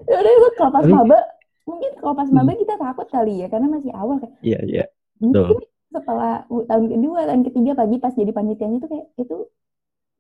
Udah 0.06 0.32
itu 0.32 0.50
kalau 0.60 0.72
pas 0.72 0.86
maba, 0.86 1.20
mungkin 1.66 1.92
kalau 1.98 2.14
pas 2.14 2.30
maba 2.30 2.52
kita 2.54 2.76
takut 2.78 3.08
kali 3.10 3.42
ya, 3.42 3.48
karena 3.50 3.68
masih 3.72 3.92
awal 3.96 4.22
kayak 4.22 4.36
Iya, 4.44 4.60
iya. 4.68 4.86
mungkin 5.18 5.66
setelah 5.92 6.46
tahun 6.48 6.86
kedua, 6.88 7.20
tahun 7.28 7.44
ketiga 7.50 7.72
pagi 7.76 7.96
pas 8.00 8.14
jadi 8.16 8.32
panitianya 8.32 8.78
itu 8.80 8.88
kayak 8.88 9.08
itu 9.20 9.38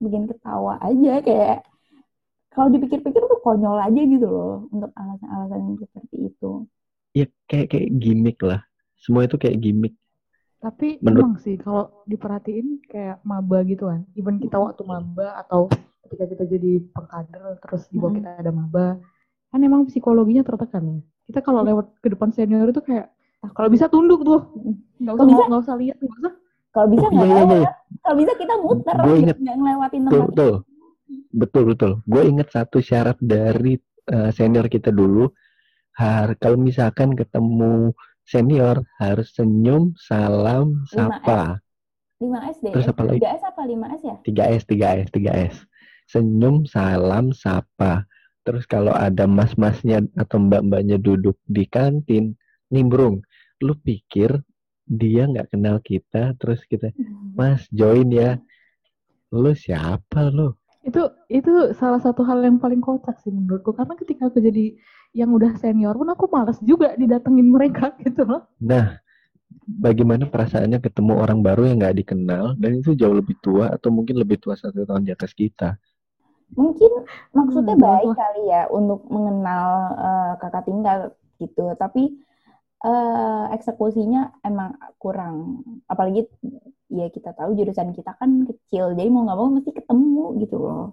bikin 0.01 0.23
ketawa 0.25 0.81
aja 0.81 1.13
kayak 1.21 1.57
kalau 2.51 2.67
dipikir-pikir 2.73 3.21
tuh 3.23 3.39
konyol 3.39 3.79
aja 3.79 4.01
gitu 4.01 4.27
loh 4.27 4.67
untuk 4.73 4.91
alasan-alasan 4.97 5.59
yang 5.61 5.77
seperti 5.79 6.15
itu. 6.27 6.51
Ya 7.15 7.25
kayak 7.47 7.67
kayak 7.71 7.89
gimmick 7.95 8.39
lah. 8.43 8.59
Semua 8.99 9.23
itu 9.23 9.39
kayak 9.39 9.61
gimmick. 9.63 9.95
Tapi 10.61 11.01
Menurut- 11.01 11.25
emang 11.25 11.35
sih 11.41 11.57
kalau 11.57 12.05
diperhatiin 12.05 12.85
kayak 12.85 13.17
maba 13.25 13.65
gitu 13.65 13.89
kan. 13.89 14.05
Even 14.13 14.37
kita 14.37 14.61
waktu 14.61 14.85
maba 14.85 15.41
atau 15.41 15.65
ketika 16.05 16.25
kita 16.29 16.43
jadi 16.45 16.71
pengkader 16.93 17.57
terus 17.57 17.89
di 17.89 17.97
bawah 17.97 18.13
kita 18.13 18.29
ada 18.37 18.51
maba, 18.53 19.01
kan 19.49 19.59
emang 19.59 19.89
psikologinya 19.89 20.45
tertekan 20.45 20.83
ya. 20.85 20.97
Kita 21.25 21.39
kalau 21.41 21.65
lewat 21.65 21.97
ke 21.97 22.13
depan 22.13 22.29
senior 22.29 22.69
itu 22.69 22.77
kayak 22.79 23.09
kalau 23.57 23.73
bisa 23.73 23.89
tunduk 23.89 24.21
tuh. 24.21 24.45
Nggak 25.01 25.13
usah 25.17 25.25
nggak 25.49 25.61
usah 25.65 25.75
lihat, 25.81 25.97
nggak 25.97 26.17
usah. 26.21 26.33
Kalau 26.71 26.87
bisa 26.87 27.05
nggak 27.09 27.27
lewat, 27.27 27.57
iya. 27.57 27.71
kalau 27.99 28.15
bisa 28.15 28.33
kita 28.37 28.53
muter, 28.61 28.95
Gue 29.01 29.15
inget. 29.19 29.37
nggak 29.41 29.55
ngelewatin 29.59 30.01
Betul, 30.01 30.13
tempat. 30.13 30.29
betul. 30.31 30.53
Betul, 31.31 31.63
betul. 31.67 31.91
Gue 32.05 32.23
inget 32.23 32.47
satu 32.47 32.77
syarat 32.79 33.17
dari 33.19 33.75
eh, 34.07 34.29
senior 34.31 34.69
kita 34.69 34.93
dulu. 34.93 35.25
Har 35.91 36.39
kalau 36.39 36.55
misalkan 36.55 37.11
ketemu 37.11 37.91
senior 38.31 38.79
harus 39.03 39.35
senyum, 39.35 39.91
salam, 39.99 40.87
sapa. 40.87 41.59
5S 42.23 42.57
deh. 42.63 42.71
Terus 42.71 42.87
apa 42.87 43.01
lagi? 43.03 43.19
3S 43.19 43.43
apa 43.43 43.61
5S 43.67 44.01
ya? 44.07 44.15
3S, 44.23 44.61
3S, 44.71 45.07
3S. 45.11 45.55
Senyum, 46.07 46.63
salam, 46.63 47.35
sapa. 47.35 48.07
Terus 48.47 48.63
kalau 48.63 48.95
ada 48.95 49.27
mas-masnya 49.27 50.01
atau 50.15 50.39
mbak-mbaknya 50.39 50.95
duduk 50.97 51.35
di 51.45 51.67
kantin, 51.67 52.39
nimbrung. 52.71 53.19
Lu 53.59 53.75
pikir 53.77 54.39
dia 54.87 55.27
nggak 55.27 55.53
kenal 55.53 55.77
kita, 55.83 56.33
terus 56.39 56.63
kita, 56.65 56.89
mas 57.35 57.67
join 57.69 58.09
ya. 58.09 58.39
Lu 59.29 59.53
siapa 59.53 60.31
lu? 60.31 60.55
Itu 60.81 61.13
itu 61.29 61.77
salah 61.77 62.01
satu 62.01 62.25
hal 62.25 62.41
yang 62.41 62.57
paling 62.57 62.81
kocak 62.81 63.21
sih 63.21 63.29
menurutku 63.29 63.77
karena 63.77 63.93
ketika 63.93 64.33
aku 64.33 64.41
jadi 64.41 64.73
yang 65.19 65.31
udah 65.37 65.51
senior 65.61 65.93
pun 65.99 66.09
aku 66.13 66.25
malas 66.31 66.57
juga 66.63 66.95
didatengin 67.01 67.47
mereka 67.55 67.93
gitu 68.05 68.23
loh. 68.29 68.41
Nah, 68.69 68.85
bagaimana 69.85 70.25
perasaannya 70.33 70.79
ketemu 70.87 71.13
orang 71.23 71.39
baru 71.47 71.61
yang 71.69 71.77
nggak 71.81 71.97
dikenal 72.01 72.45
dan 72.61 72.71
itu 72.81 72.91
jauh 73.01 73.15
lebih 73.19 73.35
tua 73.45 73.65
atau 73.75 73.89
mungkin 73.97 74.15
lebih 74.23 74.37
tua 74.43 74.55
satu 74.63 74.81
tahun 74.89 75.03
di 75.07 75.11
atas 75.17 75.31
kita? 75.41 75.69
Mungkin 76.59 76.91
maksudnya 77.31 77.75
Hmm, 77.75 77.87
baik 77.87 78.11
kali 78.11 78.41
ya 78.51 78.67
untuk 78.67 79.07
mengenal 79.07 79.67
eh, 80.05 80.31
kakak 80.41 80.63
tinggal 80.67 80.99
gitu, 81.39 81.61
tapi 81.79 82.01
eh, 82.85 83.43
eksekusinya 83.55 84.19
emang 84.47 84.71
kurang. 85.01 85.35
Apalagi 85.91 86.21
ya 86.91 87.05
kita 87.15 87.31
tahu 87.37 87.51
jurusan 87.59 87.91
kita 87.97 88.11
kan 88.19 88.31
kecil, 88.49 88.85
jadi 88.97 89.09
mau 89.13 89.23
nggak 89.27 89.39
mau 89.39 89.49
mesti 89.57 89.71
ketemu 89.79 90.23
gitu 90.43 90.55
loh, 90.63 90.83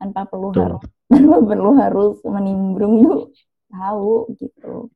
tanpa 0.00 0.20
perlu 0.30 0.48
harus 0.60 0.82
tanpa 1.12 1.36
perlu 1.48 1.70
harus 1.82 2.14
menimbrung 2.26 2.94
tuh 3.06 3.18
tahu 3.68 4.28
gitu. 4.40 4.88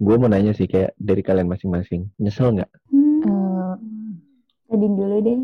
Gue 0.00 0.16
mau 0.16 0.32
nanya 0.32 0.56
sih 0.56 0.64
kayak 0.64 0.96
dari 0.96 1.20
kalian 1.20 1.48
masing-masing, 1.48 2.08
nyesel 2.16 2.56
nggak? 2.56 2.70
Hmm, 2.88 3.20
Eh, 3.20 3.74
Tadin 4.70 4.94
dulu 4.96 5.16
deh. 5.20 5.38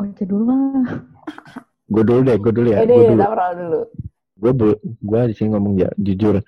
Oce 0.00 0.24
dulu 0.24 0.44
lah. 0.48 1.04
Gue 1.90 2.02
dulu 2.06 2.20
deh, 2.24 2.36
gue 2.40 2.52
dulu 2.54 2.68
ya. 2.72 2.80
Gue 2.86 2.96
ya, 2.96 3.10
dulu. 3.12 3.20
Zahrul 3.20 3.52
dulu. 3.60 3.80
Gue 4.34 4.52
gue 4.80 5.20
di 5.30 5.34
sini 5.36 5.48
ngomong 5.52 5.74
ya, 5.78 5.90
jujur. 6.00 6.40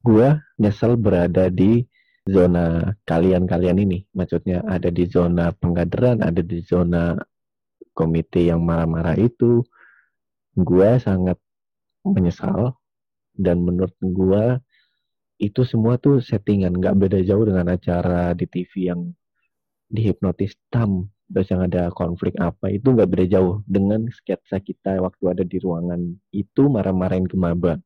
Gue 0.00 0.28
nyesel 0.56 0.96
berada 0.96 1.52
di 1.52 1.84
zona 2.24 2.94
kalian-kalian 3.04 3.78
ini. 3.84 3.98
Maksudnya 4.16 4.64
ada 4.64 4.88
di 4.88 5.04
zona 5.10 5.52
pengkaderan, 5.52 6.24
ada 6.24 6.40
di 6.40 6.64
zona 6.64 7.18
komite 7.92 8.48
yang 8.48 8.64
marah-marah 8.64 9.18
itu. 9.20 9.60
Gue 10.56 10.96
sangat 11.02 11.36
menyesal 12.06 12.79
dan 13.40 13.64
menurut 13.64 13.96
gue 14.00 14.44
itu 15.40 15.64
semua 15.64 15.96
tuh 15.96 16.20
settingan. 16.20 16.76
Nggak 16.76 16.96
beda 17.00 17.18
jauh 17.24 17.44
dengan 17.48 17.72
acara 17.72 18.36
di 18.36 18.44
TV 18.44 18.92
yang 18.92 19.00
dihipnotis 19.88 20.52
tam. 20.68 21.08
Terus 21.30 21.48
yang 21.48 21.62
ada 21.64 21.88
konflik 21.94 22.36
apa 22.42 22.68
itu 22.68 22.92
nggak 22.92 23.08
beda 23.08 23.26
jauh 23.38 23.64
dengan 23.64 24.04
sketsa 24.12 24.60
kita 24.60 25.00
waktu 25.00 25.24
ada 25.30 25.44
di 25.46 25.56
ruangan 25.62 26.00
itu 26.34 26.62
marah-marahin 26.68 27.24
ke 27.24 27.38
maba. 27.40 27.80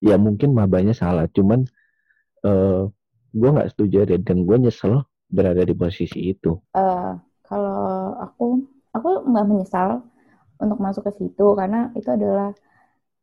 Ya 0.00 0.16
mungkin 0.16 0.56
mabanya 0.56 0.96
salah 0.96 1.28
cuman 1.28 1.68
eh 2.46 2.82
gue 3.36 3.48
nggak 3.52 3.76
setuju 3.76 4.08
deh 4.08 4.22
dan 4.22 4.48
gue 4.48 4.56
nyesel 4.56 5.04
berada 5.28 5.60
di 5.66 5.74
posisi 5.74 6.32
itu. 6.32 6.56
Eh, 6.78 7.12
kalau 7.44 8.14
aku 8.22 8.64
aku 8.94 9.10
nggak 9.28 9.46
menyesal 9.50 10.06
untuk 10.56 10.78
masuk 10.80 11.10
ke 11.10 11.12
situ 11.20 11.46
karena 11.52 11.92
itu 11.98 12.08
adalah 12.08 12.54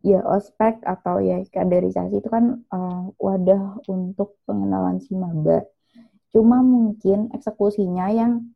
ya 0.04 0.20
ospek 0.28 0.84
atau 0.84 1.24
ya 1.24 1.40
kaderisasi 1.48 2.20
itu 2.20 2.30
kan 2.30 2.60
eh, 2.60 3.02
wadah 3.18 3.80
untuk 3.88 4.38
pengenalan 4.44 5.00
si 5.00 5.16
maba. 5.16 5.64
Cuma 6.36 6.60
mungkin 6.60 7.32
eksekusinya 7.32 8.10
yang 8.12 8.54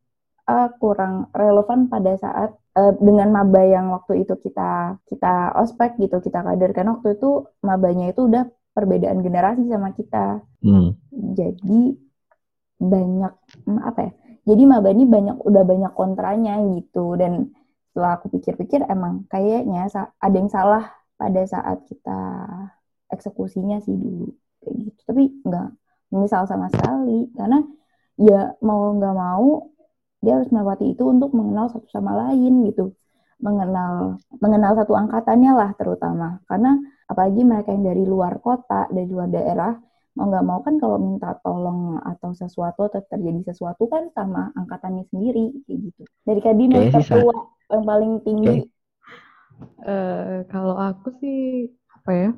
uh, 0.47 0.69
kurang 0.79 1.29
relevan 1.35 1.91
pada 1.91 2.15
saat 2.17 2.55
uh, 2.79 2.93
dengan 2.97 3.29
maba 3.29 3.61
yang 3.61 3.91
waktu 3.91 4.23
itu 4.23 4.33
kita 4.39 4.97
kita 5.05 5.53
ospek 5.59 5.99
gitu 5.99 6.23
kita 6.23 6.41
kader 6.41 6.71
karena 6.71 6.97
waktu 6.97 7.19
itu 7.19 7.45
mabanya 7.61 8.09
itu 8.09 8.25
udah 8.25 8.47
perbedaan 8.71 9.21
generasi 9.21 9.67
sama 9.67 9.91
kita 9.93 10.41
Hmm. 10.57 10.97
jadi 11.13 11.93
banyak 12.81 13.33
hmm, 13.69 13.79
apa 13.85 13.99
ya 14.09 14.11
jadi 14.49 14.63
maba 14.65 14.89
ini 14.89 15.05
banyak 15.05 15.37
udah 15.37 15.63
banyak 15.69 15.93
kontranya 15.93 16.57
gitu 16.73 17.13
dan 17.13 17.53
setelah 17.93 18.17
aku 18.17 18.33
pikir-pikir 18.33 18.81
emang 18.89 19.29
kayaknya 19.29 19.85
ada 20.17 20.35
yang 20.35 20.49
salah 20.49 20.89
pada 21.17 21.41
saat 21.49 21.83
kita 21.89 22.19
eksekusinya 23.09 23.81
sih 23.81 23.93
dulu 23.97 24.29
kayak 24.61 24.75
gitu. 24.87 24.99
Tapi 25.03 25.23
nggak 25.43 25.67
menyesal 26.13 26.47
sama 26.47 26.71
sekali 26.71 27.27
karena 27.35 27.59
ya 28.17 28.55
mau 28.63 28.95
nggak 28.95 29.15
mau 29.17 29.67
dia 30.23 30.39
harus 30.39 30.49
melewati 30.49 30.97
itu 30.97 31.03
untuk 31.05 31.33
mengenal 31.33 31.69
satu 31.69 31.87
sama 31.89 32.15
lain 32.27 32.65
gitu. 32.69 32.93
Mengenal 33.37 34.17
mengenal 34.41 34.73
satu 34.73 34.97
angkatannya 34.97 35.51
lah 35.53 35.69
terutama. 35.77 36.41
Karena 36.49 36.77
apalagi 37.05 37.41
mereka 37.45 37.69
yang 37.73 37.85
dari 37.85 38.03
luar 38.05 38.41
kota 38.41 38.89
dari 38.89 39.07
luar 39.09 39.29
daerah 39.29 39.73
mau 40.17 40.33
nggak 40.33 40.45
mau 40.49 40.59
kan 40.65 40.81
kalau 40.81 40.97
minta 40.97 41.37
tolong 41.45 42.01
atau 42.01 42.33
sesuatu 42.33 42.89
atau 42.89 43.05
terjadi 43.05 43.53
sesuatu 43.53 43.85
kan 43.85 44.09
sama 44.17 44.49
angkatannya 44.57 45.05
sendiri 45.13 45.53
kayak 45.69 45.79
gitu. 45.93 46.03
Dari 46.25 46.41
kadin 46.41 46.73
yang 46.73 46.89
Kayaknya 46.89 46.97
sih, 46.97 47.05
Sa. 47.05 47.13
tertua 47.21 47.37
yang 47.69 47.83
paling 47.85 48.11
tinggi 48.25 48.49
Kayak- 48.49 48.76
Eh, 49.61 50.37
kalau 50.51 50.75
aku 50.87 51.07
sih 51.21 51.37
apa 51.95 52.11
ya? 52.21 52.29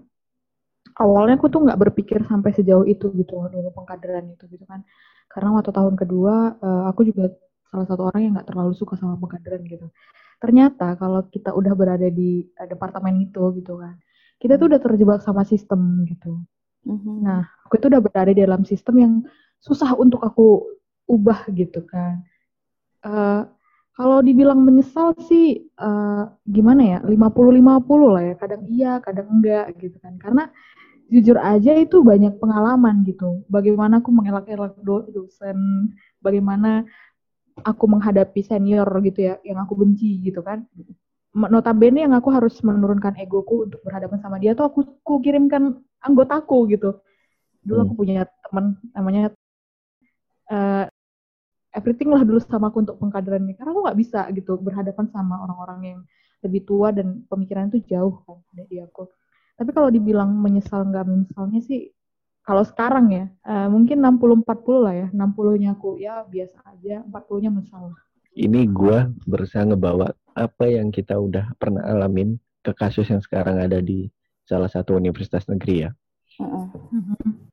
Awalnya 1.00 1.40
aku 1.40 1.48
tuh 1.54 1.62
nggak 1.64 1.80
berpikir 1.80 2.20
sampai 2.28 2.52
sejauh 2.52 2.84
itu 2.84 3.08
gitu 3.16 3.34
dulu 3.54 3.70
pengkaderan 3.72 4.26
itu 4.36 4.44
gitu 4.52 4.66
kan. 4.68 4.84
Karena 5.32 5.50
waktu 5.56 5.72
tahun 5.72 5.96
kedua 5.96 6.34
eh, 6.60 6.84
aku 6.92 7.02
juga 7.10 7.32
salah 7.72 7.86
satu 7.88 8.02
orang 8.10 8.22
yang 8.26 8.32
nggak 8.36 8.48
terlalu 8.52 8.74
suka 8.76 8.94
sama 9.00 9.16
pengkaderan 9.22 9.64
gitu. 9.64 9.88
Ternyata 10.44 10.96
kalau 11.00 11.22
kita 11.32 11.52
udah 11.56 11.74
berada 11.78 12.08
di 12.12 12.44
eh, 12.60 12.68
departemen 12.68 13.16
itu 13.24 13.44
gitu 13.60 13.80
kan, 13.80 13.96
kita 14.42 14.56
tuh 14.60 14.68
udah 14.72 14.82
terjebak 14.84 15.20
sama 15.24 15.44
sistem 15.48 16.04
gitu. 16.10 16.44
Mhm. 16.88 17.14
Nah, 17.24 17.42
aku 17.68 17.80
itu 17.80 17.88
udah 17.92 18.02
berada 18.04 18.32
di 18.36 18.42
dalam 18.44 18.64
sistem 18.68 18.96
yang 19.00 19.14
susah 19.64 19.96
untuk 20.00 20.20
aku 20.24 20.68
ubah 21.08 21.48
gitu 21.56 21.84
kan. 21.88 22.24
Eh, 23.06 23.42
kalau 24.00 24.24
dibilang 24.24 24.60
menyesal 24.64 25.12
sih 25.28 25.68
eh, 25.68 26.24
gimana 26.48 26.82
ya? 26.92 26.98
50-50 27.04 28.10
lah 28.16 28.24
ya. 28.32 28.36
Kadang 28.40 28.62
iya, 28.72 28.92
kadang 29.04 29.28
enggak 29.36 29.66
gitu 29.84 29.98
kan. 30.00 30.14
Karena 30.24 30.44
jujur 31.14 31.38
aja 31.40 31.72
itu 31.76 31.98
banyak 32.12 32.34
pengalaman 32.42 32.96
gitu. 33.10 33.44
Bagaimana 33.52 34.00
aku 34.02 34.12
mengelak-elak 34.16 34.74
do- 34.88 35.10
dosen, 35.12 35.60
bagaimana 36.26 36.88
aku 37.70 37.86
menghadapi 37.94 38.42
senior 38.46 38.88
gitu 39.08 39.20
ya 39.30 39.36
yang 39.44 39.60
aku 39.64 39.74
benci 39.82 40.24
gitu 40.24 40.40
kan. 40.46 40.64
Notabene 41.36 42.06
yang 42.10 42.14
aku 42.18 42.30
harus 42.34 42.58
menurunkan 42.66 43.14
egoku 43.22 43.68
untuk 43.70 43.80
berhadapan 43.86 44.20
sama 44.24 44.38
dia 44.42 44.58
tuh 44.58 44.66
aku, 44.70 44.80
aku 45.06 45.16
kirimkan 45.22 45.78
anggotaku 46.02 46.72
gitu. 46.74 47.00
Dulu 47.68 47.80
aku 47.88 47.94
punya 48.02 48.26
teman 48.46 48.78
namanya 48.96 49.34
eh, 50.50 50.86
everything 51.74 52.10
lah 52.10 52.26
dulu 52.26 52.42
sama 52.42 52.74
aku 52.74 52.82
untuk 52.86 52.98
pengkaderannya 52.98 53.54
karena 53.54 53.70
aku 53.72 53.82
nggak 53.86 54.00
bisa 54.00 54.20
gitu 54.34 54.58
berhadapan 54.58 55.06
sama 55.14 55.42
orang-orang 55.46 55.80
yang 55.86 56.00
lebih 56.42 56.64
tua 56.64 56.96
dan 56.96 57.24
pemikiran 57.28 57.68
itu 57.70 57.84
jauh 57.90 58.24
kan 58.24 58.40
dari 58.56 58.80
aku. 58.80 59.08
Tapi 59.60 59.70
kalau 59.76 59.92
dibilang 59.92 60.32
menyesal 60.40 60.88
nggak 60.88 61.06
menyesalnya 61.06 61.60
sih 61.60 61.92
kalau 62.42 62.64
sekarang 62.64 63.12
ya 63.12 63.26
eh, 63.28 63.68
mungkin 63.68 64.00
60-40 64.02 64.86
lah 64.86 64.94
ya. 64.96 65.08
60-nya 65.12 65.70
aku 65.76 66.00
ya 66.00 66.24
biasa 66.24 66.58
aja, 66.66 67.04
40-nya 67.06 67.50
menyesal. 67.52 67.94
Ini 68.40 68.62
gua 68.72 69.12
berusaha 69.28 69.68
ngebawa 69.68 70.16
apa 70.32 70.66
yang 70.72 70.96
kita 70.96 71.20
udah 71.20 71.52
pernah 71.60 71.84
alamin 71.84 72.40
ke 72.64 72.72
kasus 72.72 73.12
yang 73.12 73.20
sekarang 73.20 73.60
ada 73.60 73.84
di 73.84 74.08
salah 74.48 74.72
satu 74.72 74.96
universitas 74.96 75.46
negeri 75.52 75.86
ya. 75.86 75.92
Heeh. 76.40 76.66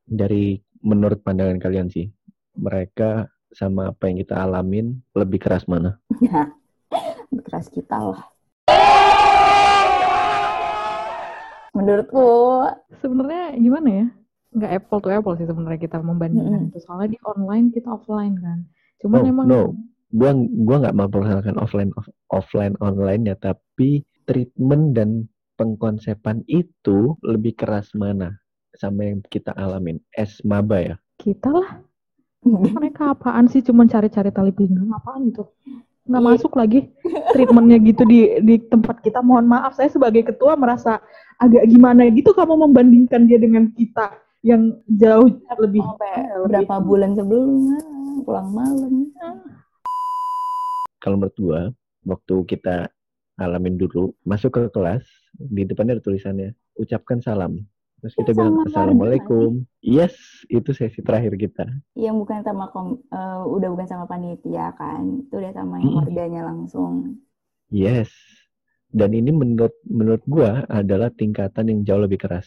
Dari 0.06 0.56
menurut 0.86 1.26
pandangan 1.26 1.58
kalian 1.58 1.90
sih, 1.90 2.06
mereka 2.54 3.26
sama 3.54 3.94
apa 3.94 4.08
yang 4.10 4.18
kita 4.22 4.34
alamin 4.38 4.98
lebih 5.14 5.38
keras 5.42 5.66
mana? 5.68 5.98
keras 7.46 7.68
kita 7.70 7.94
lah 7.98 8.22
menurutku 11.76 12.24
Sebenarnya 13.04 13.52
gimana 13.60 13.88
ya? 13.92 14.06
Nggak 14.56 14.72
apple 14.80 15.00
to 15.04 15.08
apple 15.12 15.34
sih 15.36 15.44
sebenarnya 15.44 15.80
kita 15.84 16.00
membandingkan 16.00 16.72
itu. 16.72 16.80
Soalnya 16.80 17.12
di 17.12 17.18
online 17.28 17.68
kita 17.70 17.92
offline 17.92 18.34
kan. 18.40 18.64
Cuman 19.04 19.18
No, 19.20 19.28
emang 19.28 19.46
no. 19.46 19.62
Gua 20.16 20.32
gua 20.64 20.76
nggak 20.80 20.96
mempersoalkan 20.96 21.56
offline 21.60 21.92
off- 22.00 22.16
offline 22.32 22.72
online 22.80 23.28
ya, 23.28 23.36
tapi 23.36 24.00
treatment 24.24 24.96
dan 24.96 25.28
pengkonsepan 25.60 26.40
itu 26.48 27.20
lebih 27.20 27.52
keras 27.52 27.92
mana 27.92 28.40
sama 28.80 29.04
yang 29.12 29.20
kita 29.28 29.52
alamin? 29.60 30.00
Es 30.16 30.40
maba 30.40 30.80
ya. 30.80 30.96
kita 31.16 31.48
lah 31.48 31.80
mereka 32.46 33.12
apaan 33.12 33.50
sih? 33.50 33.60
Cuman 33.60 33.90
cari-cari 33.90 34.30
tali 34.30 34.54
pinggang 34.54 34.88
apaan 34.94 35.26
itu? 35.26 35.42
Nggak 36.06 36.22
Iya. 36.22 36.28
masuk 36.38 36.52
lagi 36.54 36.80
treatmentnya 37.34 37.78
gitu 37.82 38.06
di 38.06 38.38
di 38.38 38.62
tempat 38.62 39.02
kita. 39.02 39.18
Mohon 39.20 39.50
maaf 39.50 39.74
saya 39.74 39.90
sebagai 39.90 40.22
ketua 40.22 40.54
merasa 40.54 41.02
agak 41.36 41.66
gimana 41.66 42.06
gitu 42.08 42.30
kamu 42.30 42.70
membandingkan 42.70 43.26
dia 43.26 43.42
dengan 43.42 43.74
kita 43.74 44.14
yang 44.46 44.78
jauh 44.86 45.26
lebih 45.58 45.82
Sampai 45.82 46.06
ya, 46.14 46.38
lebih- 46.38 46.46
berapa 46.46 46.74
bulan 46.78 47.10
sebelumnya 47.18 47.78
pulang 48.22 48.48
malam. 48.54 49.10
Kalau 51.02 51.16
menurut 51.18 51.36
gua, 51.38 51.60
waktu 52.06 52.34
kita 52.46 52.86
alamin 53.36 53.76
dulu, 53.76 54.14
masuk 54.22 54.54
ke 54.54 54.62
kelas, 54.72 55.04
di 55.36 55.66
depannya 55.66 55.98
ada 55.98 56.02
tulisannya, 56.02 56.50
ucapkan 56.78 57.20
salam. 57.20 57.62
Terus 58.00 58.14
kita 58.14 58.30
Ya, 58.30 58.36
bilang, 58.36 58.54
Assalamualaikum. 58.68 59.50
Yes, 59.80 60.14
itu 60.52 60.70
sesi 60.76 61.00
terakhir 61.00 61.32
kita. 61.36 61.64
yang 61.96 62.20
bukan 62.20 62.44
sama 62.44 62.68
kom, 62.68 63.00
eh, 63.08 63.42
udah 63.48 63.68
bukan 63.72 63.88
sama 63.88 64.04
panitia 64.04 64.68
kan 64.76 65.24
itu 65.24 65.34
udah 65.40 65.52
sama 65.56 65.80
yang 65.80 65.92
warganya 65.96 66.40
langsung 66.44 67.16
Yes. 67.72 68.10
Dan 68.88 69.12
ini 69.12 69.34
menurut 69.34 69.74
menurut 69.84 70.22
gua 70.24 70.64
adalah 70.70 71.10
tingkatan 71.10 71.68
yang 71.68 71.80
jauh 71.84 72.02
lebih 72.06 72.22
keras. 72.22 72.46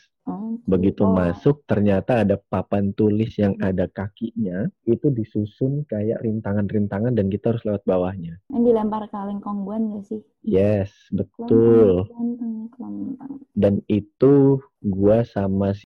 Begitu 0.66 1.06
oh. 1.06 1.14
masuk 1.14 1.64
ternyata 1.70 2.26
ada 2.26 2.36
papan 2.36 2.92
tulis 2.98 3.36
yang 3.38 3.56
ada 3.62 3.86
kakinya, 3.88 4.68
itu 4.84 5.08
disusun 5.14 5.86
kayak 5.88 6.20
rintangan-rintangan 6.26 7.16
dan 7.16 7.32
kita 7.32 7.56
harus 7.56 7.64
lewat 7.64 7.84
bawahnya. 7.86 8.42
yang 8.50 8.64
dilempar 8.66 9.08
ke 9.08 9.18
lengkongguan 9.18 9.96
gak 9.96 10.04
sih 10.10 10.22
Yes, 10.44 10.92
betul. 11.12 12.08
Kelentang, 12.08 12.72
kelentang. 12.74 13.32
Dan 13.54 13.84
itu 13.92 14.60
gua 14.82 15.28
sama 15.28 15.76
si 15.76 15.86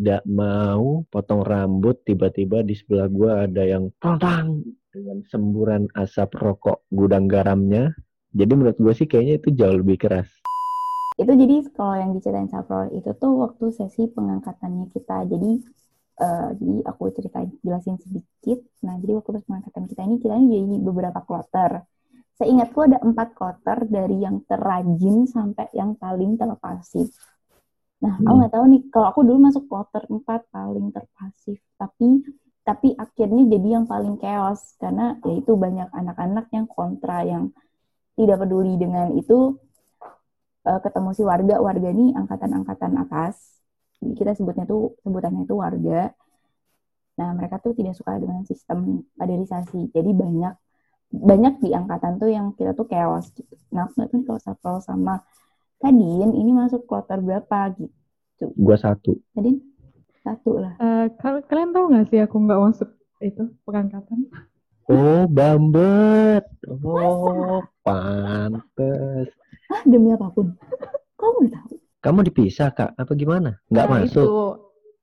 tidak 0.00 0.24
mau 0.24 1.04
potong 1.12 1.44
rambut 1.44 2.00
tiba-tiba 2.08 2.64
di 2.64 2.72
sebelah 2.72 3.08
gua 3.12 3.44
ada 3.44 3.68
yang 3.68 3.92
tang 4.00 4.64
dengan 4.90 5.22
semburan 5.28 5.92
asap 5.94 6.34
rokok 6.40 6.88
gudang 6.90 7.30
garamnya. 7.30 7.94
Jadi 8.30 8.52
menurut 8.54 8.78
gue 8.78 8.94
sih 8.94 9.06
kayaknya 9.10 9.42
itu 9.42 9.48
jauh 9.54 9.76
lebih 9.82 9.98
keras. 9.98 10.30
Itu 11.20 11.32
jadi 11.42 11.54
kalau 11.76 11.94
yang 12.02 12.10
diceritain 12.16 12.50
Saprol 12.52 12.86
itu 12.98 13.10
tuh 13.22 13.32
waktu 13.44 13.64
sesi 13.78 14.02
pengangkatannya 14.16 14.86
kita. 14.94 15.16
Jadi 15.32 15.50
eh, 16.24 16.48
jadi 16.60 16.74
aku 16.90 17.02
ceritain 17.16 17.50
jelasin 17.66 17.96
sedikit. 18.04 18.58
Nah 18.86 18.94
jadi 19.02 19.12
waktu 19.18 19.30
pas 19.36 19.44
pengangkatan 19.48 19.84
kita 19.90 20.00
ini 20.08 20.16
kita 20.22 20.34
ini 20.40 20.48
jadi 20.56 20.76
beberapa 20.88 21.20
kloter. 21.28 21.72
Seingatku 22.38 22.80
ada 22.88 22.98
empat 23.08 23.28
kloter 23.38 23.78
dari 23.96 24.16
yang 24.26 24.36
terrajin 24.48 25.16
sampai 25.36 25.66
yang 25.80 25.92
paling 26.02 26.32
terpasif. 26.40 27.08
Nah 28.04 28.14
aku 28.24 28.32
Hmm. 28.32 28.40
nggak 28.40 28.52
tahu 28.56 28.64
nih 28.72 28.82
kalau 28.92 29.06
aku 29.12 29.20
dulu 29.28 29.38
masuk 29.48 29.64
kloter 29.70 30.02
empat 30.14 30.40
paling 30.54 30.86
terpasif 30.96 31.58
tapi 31.80 32.06
tapi 32.68 32.88
akhirnya 33.04 33.42
jadi 33.52 33.68
yang 33.80 33.86
paling 33.92 34.14
chaos. 34.22 34.60
Karena 34.80 35.16
ya 35.26 35.32
itu 35.40 35.52
banyak 35.64 35.88
anak-anak 36.00 36.46
yang 36.56 36.66
kontra 36.76 37.18
yang 37.32 37.44
tidak 38.18 38.36
peduli 38.42 38.74
dengan 38.82 39.06
itu 39.20 39.56
eh, 40.68 40.80
ketemu 40.84 41.08
si 41.16 41.22
warga 41.30 41.54
warga 41.66 41.88
ini 41.94 42.12
angkatan-angkatan 42.20 42.92
atas. 43.02 43.36
Jadi 44.00 44.12
kita 44.20 44.32
sebutnya 44.38 44.64
tuh 44.72 44.96
sebutannya 45.04 45.42
itu 45.46 45.54
warga. 45.64 46.12
Nah 47.18 47.30
mereka 47.36 47.60
tuh 47.60 47.72
tidak 47.76 47.94
suka 47.98 48.16
dengan 48.16 48.42
sistem 48.48 49.04
kaderisasi. 49.18 49.92
Jadi 49.92 50.10
banyak 50.16 50.54
banyak 51.10 51.54
di 51.64 51.70
angkatan 51.74 52.22
tuh 52.22 52.30
yang 52.30 52.46
kita 52.54 52.72
tuh 52.78 52.86
chaos 52.86 53.34
gitu. 53.34 53.54
Nah 53.74 53.90
aku 53.90 54.22
kalau 54.24 54.40
Sapol 54.40 54.76
sama 54.80 55.20
Kadin 55.80 56.30
ini 56.36 56.52
masuk 56.52 56.84
kloter 56.88 57.18
berapa 57.24 57.72
gitu. 57.76 58.52
Gua 58.56 58.76
satu. 58.76 59.16
Kadin? 59.32 59.56
Satu 60.20 60.60
lah. 60.60 60.76
Eh, 60.76 61.06
kal- 61.16 61.44
kalian 61.48 61.72
tahu 61.72 61.84
nggak 61.92 62.06
sih 62.12 62.20
aku 62.20 62.36
nggak 62.44 62.60
masuk 62.60 62.88
itu 63.24 63.42
pengangkatan? 63.64 64.28
Oh, 64.90 65.24
Bambet. 65.24 66.44
Oh, 66.68 67.62
pantes. 67.84 69.28
Ah 69.70 69.82
demi 69.86 70.10
apa 70.12 70.26
pun 70.34 70.46
kamu 71.18 71.36
nggak 71.48 71.54
tahu 71.54 71.76
Kamu 72.00 72.24
dipisah, 72.24 72.72
Kak? 72.72 72.96
Apa 72.96 73.12
gimana? 73.12 73.60
Nggak 73.68 73.86
Nah, 73.86 73.92
masuk? 74.00 74.24
itu 74.24 74.36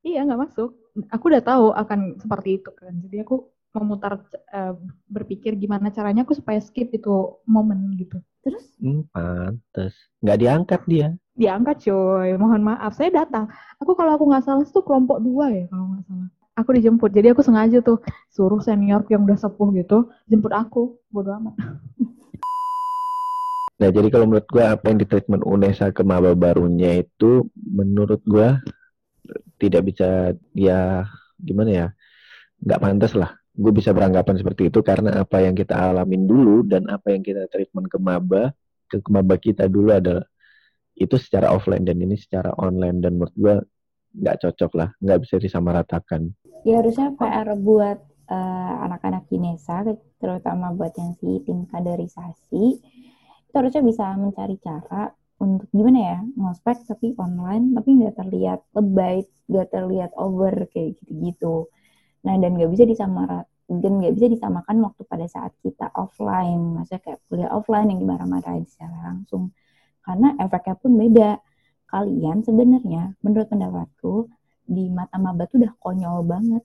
iya 0.01 0.19
nggak 0.25 0.41
masuk 0.49 0.69
aku 1.13 1.23
udah 1.29 1.43
tahu 1.45 1.65
akan 1.77 1.99
seperti 2.17 2.49
itu 2.57 2.69
kan 2.73 2.93
jadi 3.05 3.21
aku 3.21 3.35
memutar 3.77 4.17
uh, 4.49 4.73
berpikir 5.05 5.53
gimana 5.53 5.93
caranya 5.93 6.25
aku 6.25 6.33
supaya 6.33 6.57
skip 6.57 6.89
itu 6.89 7.37
momen 7.45 7.93
gitu. 8.01 8.17
Terus? 8.41 8.65
Hmm, 8.81 9.05
pantes. 9.13 9.93
Nggak 10.25 10.37
diangkat 10.41 10.81
dia. 10.89 11.07
Diangkat 11.37 11.85
coy, 11.85 12.33
mohon 12.41 12.65
maaf. 12.65 12.97
Saya 12.97 13.13
datang. 13.13 13.45
Aku 13.77 13.93
kalau 13.93 14.17
aku 14.17 14.25
nggak 14.25 14.41
salah 14.49 14.65
itu 14.65 14.81
kelompok 14.81 15.21
dua 15.21 15.53
ya 15.53 15.65
kalau 15.69 15.93
nggak 15.93 16.03
salah. 16.09 16.27
Aku 16.57 16.69
dijemput, 16.73 17.13
jadi 17.13 17.37
aku 17.37 17.45
sengaja 17.45 17.85
tuh 17.85 18.01
suruh 18.33 18.57
senior 18.65 19.05
yang 19.13 19.29
udah 19.29 19.37
sepuh 19.37 19.69
gitu 19.77 20.09
jemput 20.25 20.49
aku, 20.57 20.97
bodo 21.13 21.29
amat. 21.37 21.53
Nah, 23.77 23.89
jadi 23.93 24.09
kalau 24.09 24.25
menurut 24.25 24.49
gue 24.49 24.63
apa 24.65 24.89
yang 24.89 24.97
di 24.97 25.05
treatment 25.05 25.45
UNESA 25.45 25.93
ke 25.93 26.01
maba 26.01 26.33
barunya 26.33 27.05
itu 27.05 27.45
menurut 27.53 28.25
gue 28.25 28.57
tidak 29.61 29.93
bisa 29.93 30.33
ya 30.57 31.05
gimana 31.37 31.69
ya 31.69 31.87
nggak 32.65 32.81
pantas 32.81 33.13
lah. 33.13 33.37
Gue 33.53 33.73
bisa 33.73 33.93
beranggapan 33.93 34.37
seperti 34.41 34.69
itu 34.73 34.81
karena 34.81 35.21
apa 35.21 35.45
yang 35.45 35.53
kita 35.53 35.77
alamin 35.77 36.25
dulu 36.25 36.65
dan 36.65 36.89
apa 36.89 37.13
yang 37.13 37.21
kita 37.21 37.45
treatment 37.53 37.85
ke 37.89 37.97
maba 38.01 38.53
ke 38.89 38.97
maba 39.13 39.35
kita 39.37 39.69
dulu 39.69 39.93
adalah 39.93 40.25
itu 40.97 41.13
secara 41.21 41.53
offline 41.53 41.85
dan 41.85 42.01
ini 42.01 42.17
secara 42.17 42.57
online 42.57 42.97
dan 43.05 43.21
menurut 43.21 43.35
gue 43.37 43.55
nggak 44.17 44.37
cocok 44.41 44.71
lah 44.73 44.89
nggak 44.97 45.19
bisa 45.21 45.35
disamaratakan. 45.37 46.33
Ya 46.65 46.81
harusnya 46.81 47.13
PR 47.13 47.53
buat 47.61 48.01
uh, 48.25 48.73
anak-anak 48.89 49.29
Kinesa 49.29 49.85
terutama 50.17 50.73
buat 50.73 50.97
yang 50.97 51.13
si 51.21 51.45
tim 51.45 51.69
kaderisasi 51.69 52.81
itu 53.57 53.65
harusnya 53.65 53.83
bisa 53.89 54.05
mencari 54.13 54.55
cara 54.61 55.09
untuk 55.41 55.65
gimana 55.73 55.99
ya 56.01 56.17
ngospek 56.37 56.77
tapi 56.85 57.17
online 57.17 57.73
tapi 57.73 57.89
nggak 57.97 58.15
terlihat 58.21 58.59
lebay 58.77 59.25
nggak 59.49 59.67
terlihat 59.73 60.11
over 60.13 60.53
kayak 60.69 60.93
gitu-gitu 61.01 61.65
Nah, 62.27 62.35
dan 62.41 62.59
nggak 62.59 62.71
bisa 62.75 62.83
disamarat 62.83 63.47
dan 63.67 63.99
nggak 63.99 64.15
bisa 64.15 64.27
disamakan 64.31 64.79
waktu 64.83 65.03
pada 65.03 65.27
saat 65.27 65.51
kita 65.59 65.91
offline, 65.91 66.79
maksudnya 66.79 67.03
kayak 67.03 67.19
kuliah 67.27 67.51
offline 67.51 67.91
yang 67.91 67.99
dimarah-marahin 67.99 68.63
secara 68.63 69.11
langsung. 69.11 69.51
Karena 70.03 70.35
efeknya 70.39 70.75
pun 70.79 70.91
beda. 70.95 71.31
Kalian 71.87 72.43
sebenarnya, 72.47 73.15
menurut 73.23 73.47
pendapatku, 73.51 74.31
di 74.67 74.87
mata 74.91 75.19
maba 75.19 75.47
tuh 75.51 75.63
udah 75.63 75.73
konyol 75.83 76.23
banget. 76.23 76.63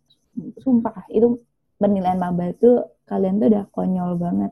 Sumpah, 0.63 1.07
itu 1.11 1.43
penilaian 1.79 2.19
maba 2.19 2.55
tuh 2.55 2.87
kalian 3.07 3.43
tuh 3.43 3.51
udah 3.51 3.65
konyol 3.75 4.11
banget. 4.19 4.51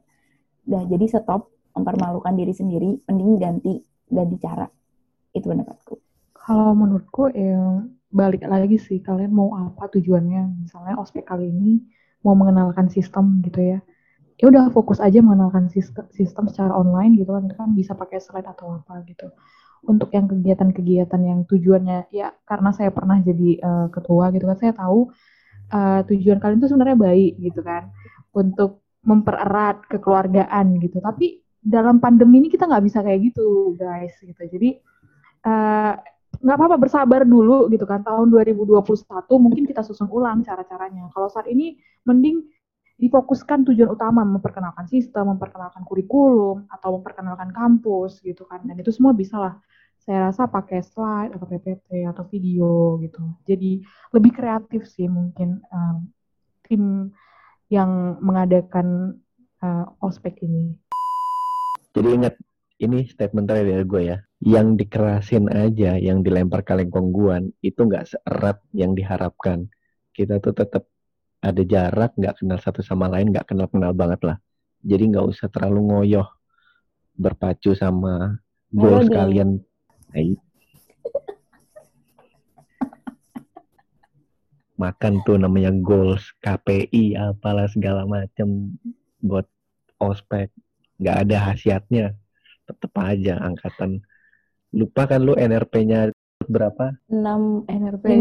Udah 0.66 0.82
jadi 0.90 1.06
stop 1.06 1.50
mempermalukan 1.74 2.34
diri 2.34 2.52
sendiri, 2.54 2.90
mending 3.06 3.38
ganti 3.38 3.74
ganti 4.10 4.36
cara. 4.42 4.66
Itu 5.30 5.46
pendapatku. 5.50 5.94
Kalau 6.34 6.74
menurutku 6.74 7.30
yang 7.30 7.94
balik 8.10 8.42
lagi 8.42 8.76
sih 8.76 8.98
kalian 8.98 9.30
mau 9.30 9.54
apa 9.54 9.86
tujuannya? 9.86 10.66
Misalnya 10.66 10.98
ospek 10.98 11.30
kali 11.30 11.46
ini 11.46 11.78
mau 12.26 12.34
mengenalkan 12.34 12.90
sistem 12.90 13.38
gitu 13.46 13.62
ya. 13.62 13.78
Ya 14.40 14.48
udah 14.48 14.72
fokus 14.72 14.98
aja 15.04 15.20
mengenalkan 15.20 15.68
sistem, 15.68 16.08
sistem 16.10 16.48
secara 16.50 16.74
online 16.74 17.14
gitu 17.20 17.30
kan. 17.30 17.46
Kan 17.54 17.68
bisa 17.78 17.94
pakai 17.94 18.18
slide 18.18 18.48
atau 18.50 18.82
apa 18.82 19.04
gitu. 19.06 19.30
Untuk 19.86 20.12
yang 20.12 20.28
kegiatan-kegiatan 20.28 21.20
yang 21.24 21.40
tujuannya 21.48 22.12
ya 22.12 22.36
karena 22.44 22.74
saya 22.74 22.92
pernah 22.92 23.16
jadi 23.22 23.56
uh, 23.64 23.86
ketua 23.88 24.28
gitu 24.34 24.44
kan 24.44 24.58
saya 24.60 24.72
tahu 24.76 25.08
uh, 25.72 26.04
tujuan 26.04 26.36
kalian 26.36 26.60
itu 26.60 26.68
sebenarnya 26.68 26.98
baik 26.98 27.32
gitu 27.38 27.60
kan. 27.62 27.94
Untuk 28.34 28.82
mempererat 29.04 29.86
kekeluargaan 29.88 30.76
gitu. 30.82 31.00
Tapi 31.00 31.40
dalam 31.60 32.00
pandemi 32.00 32.40
ini 32.40 32.48
kita 32.48 32.64
nggak 32.64 32.84
bisa 32.84 32.98
kayak 33.04 33.20
gitu 33.32 33.76
guys 33.76 34.16
gitu. 34.20 34.42
Jadi 34.48 34.80
uh, 35.44 35.92
nggak 36.40 36.56
apa-apa 36.56 36.76
bersabar 36.80 37.22
dulu 37.28 37.68
gitu 37.68 37.84
kan. 37.84 38.00
Tahun 38.00 38.26
2021 38.32 38.80
mungkin 39.36 39.64
kita 39.68 39.84
susun 39.84 40.08
ulang 40.08 40.40
cara-caranya. 40.40 41.12
Kalau 41.12 41.28
saat 41.28 41.46
ini 41.52 41.76
mending 42.08 42.40
difokuskan 43.00 43.64
tujuan 43.64 43.96
utama 43.96 44.24
memperkenalkan 44.28 44.84
sistem 44.84 45.32
memperkenalkan 45.36 45.84
kurikulum 45.88 46.68
atau 46.68 47.00
memperkenalkan 47.00 47.52
kampus 47.52 48.20
gitu 48.24 48.48
kan. 48.48 48.64
Dan 48.64 48.80
itu 48.80 48.92
semua 48.92 49.12
bisa 49.12 49.36
lah 49.36 49.54
saya 50.00 50.32
rasa 50.32 50.48
pakai 50.48 50.80
slide 50.80 51.36
atau 51.36 51.44
PPT 51.44 52.08
atau 52.08 52.24
video 52.24 52.96
gitu. 53.04 53.20
Jadi 53.44 53.84
lebih 54.16 54.32
kreatif 54.32 54.88
sih 54.88 55.08
mungkin 55.12 55.60
um, 55.68 56.08
tim 56.64 57.12
yang 57.68 58.16
mengadakan 58.24 59.20
uh, 59.60 59.84
ospek 60.00 60.40
ini 60.40 60.74
jadi 61.90 62.08
ingat 62.14 62.34
ini 62.80 63.04
statement 63.04 63.44
terakhir 63.44 63.68
dari 63.68 63.84
gue 63.84 64.02
ya. 64.14 64.18
Yang 64.40 64.66
dikerasin 64.84 65.52
aja, 65.52 66.00
yang 66.00 66.24
dilempar 66.24 66.64
kaleng 66.64 66.88
kongguan, 66.88 67.52
itu 67.60 67.84
nggak 67.84 68.08
seerat 68.08 68.56
yang 68.72 68.96
diharapkan. 68.96 69.68
Kita 70.16 70.40
tuh 70.40 70.56
tetap 70.56 70.88
ada 71.44 71.60
jarak, 71.60 72.16
nggak 72.16 72.40
kenal 72.40 72.56
satu 72.56 72.80
sama 72.80 73.12
lain, 73.12 73.36
nggak 73.36 73.52
kenal-kenal 73.52 73.92
banget 73.92 74.20
lah. 74.24 74.36
Jadi 74.80 75.12
nggak 75.12 75.26
usah 75.28 75.52
terlalu 75.52 75.92
ngoyoh 75.92 76.28
berpacu 77.20 77.76
sama 77.76 78.40
goals 78.72 79.12
kalian. 79.12 79.60
Nah, 80.10 80.24
makan 84.80 85.20
tuh 85.28 85.36
namanya 85.36 85.68
goals 85.84 86.32
KPI 86.40 87.12
apalah 87.20 87.68
segala 87.68 88.08
macam 88.08 88.72
buat 89.20 89.44
ospek 90.00 90.48
nggak 91.00 91.16
ada 91.26 91.36
khasiatnya. 91.50 92.06
Tetap 92.68 92.92
aja 93.00 93.40
angkatan. 93.40 94.04
Lupa 94.70 95.10
kan 95.10 95.24
lu 95.24 95.34
NRP-nya 95.34 96.14
berapa? 96.46 96.94
6 97.10 97.66
NRP 97.66 98.04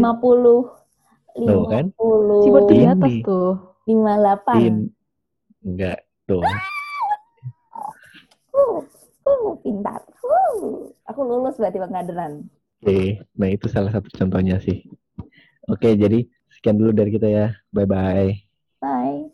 50 1.38 1.46
tuh 1.46 1.62
kan? 1.70 1.84
Cibot 2.42 2.64
di 2.66 2.82
atas 2.82 3.14
tuh. 3.22 3.70
58 3.86 4.66
In, 4.66 4.76
enggak 5.66 5.98
tuh 6.28 6.44
uh, 8.54 8.78
uh, 9.26 9.50
pintar. 9.64 10.00
Uh. 10.22 10.92
aku 11.08 11.20
lulus 11.26 11.58
berarti 11.58 11.82
pengaderan 11.82 12.46
oke 12.84 12.86
okay. 12.86 13.18
nah 13.34 13.48
itu 13.50 13.66
salah 13.66 13.90
satu 13.90 14.08
contohnya 14.14 14.62
sih. 14.62 14.84
Oke 15.68 15.86
okay, 15.86 15.92
jadi 15.94 16.26
sekian 16.50 16.80
dulu 16.80 16.90
dari 16.90 17.10
kita 17.14 17.28
ya. 17.30 17.46
Bye 17.70 17.86
bye 17.86 18.34
bye 18.80 19.29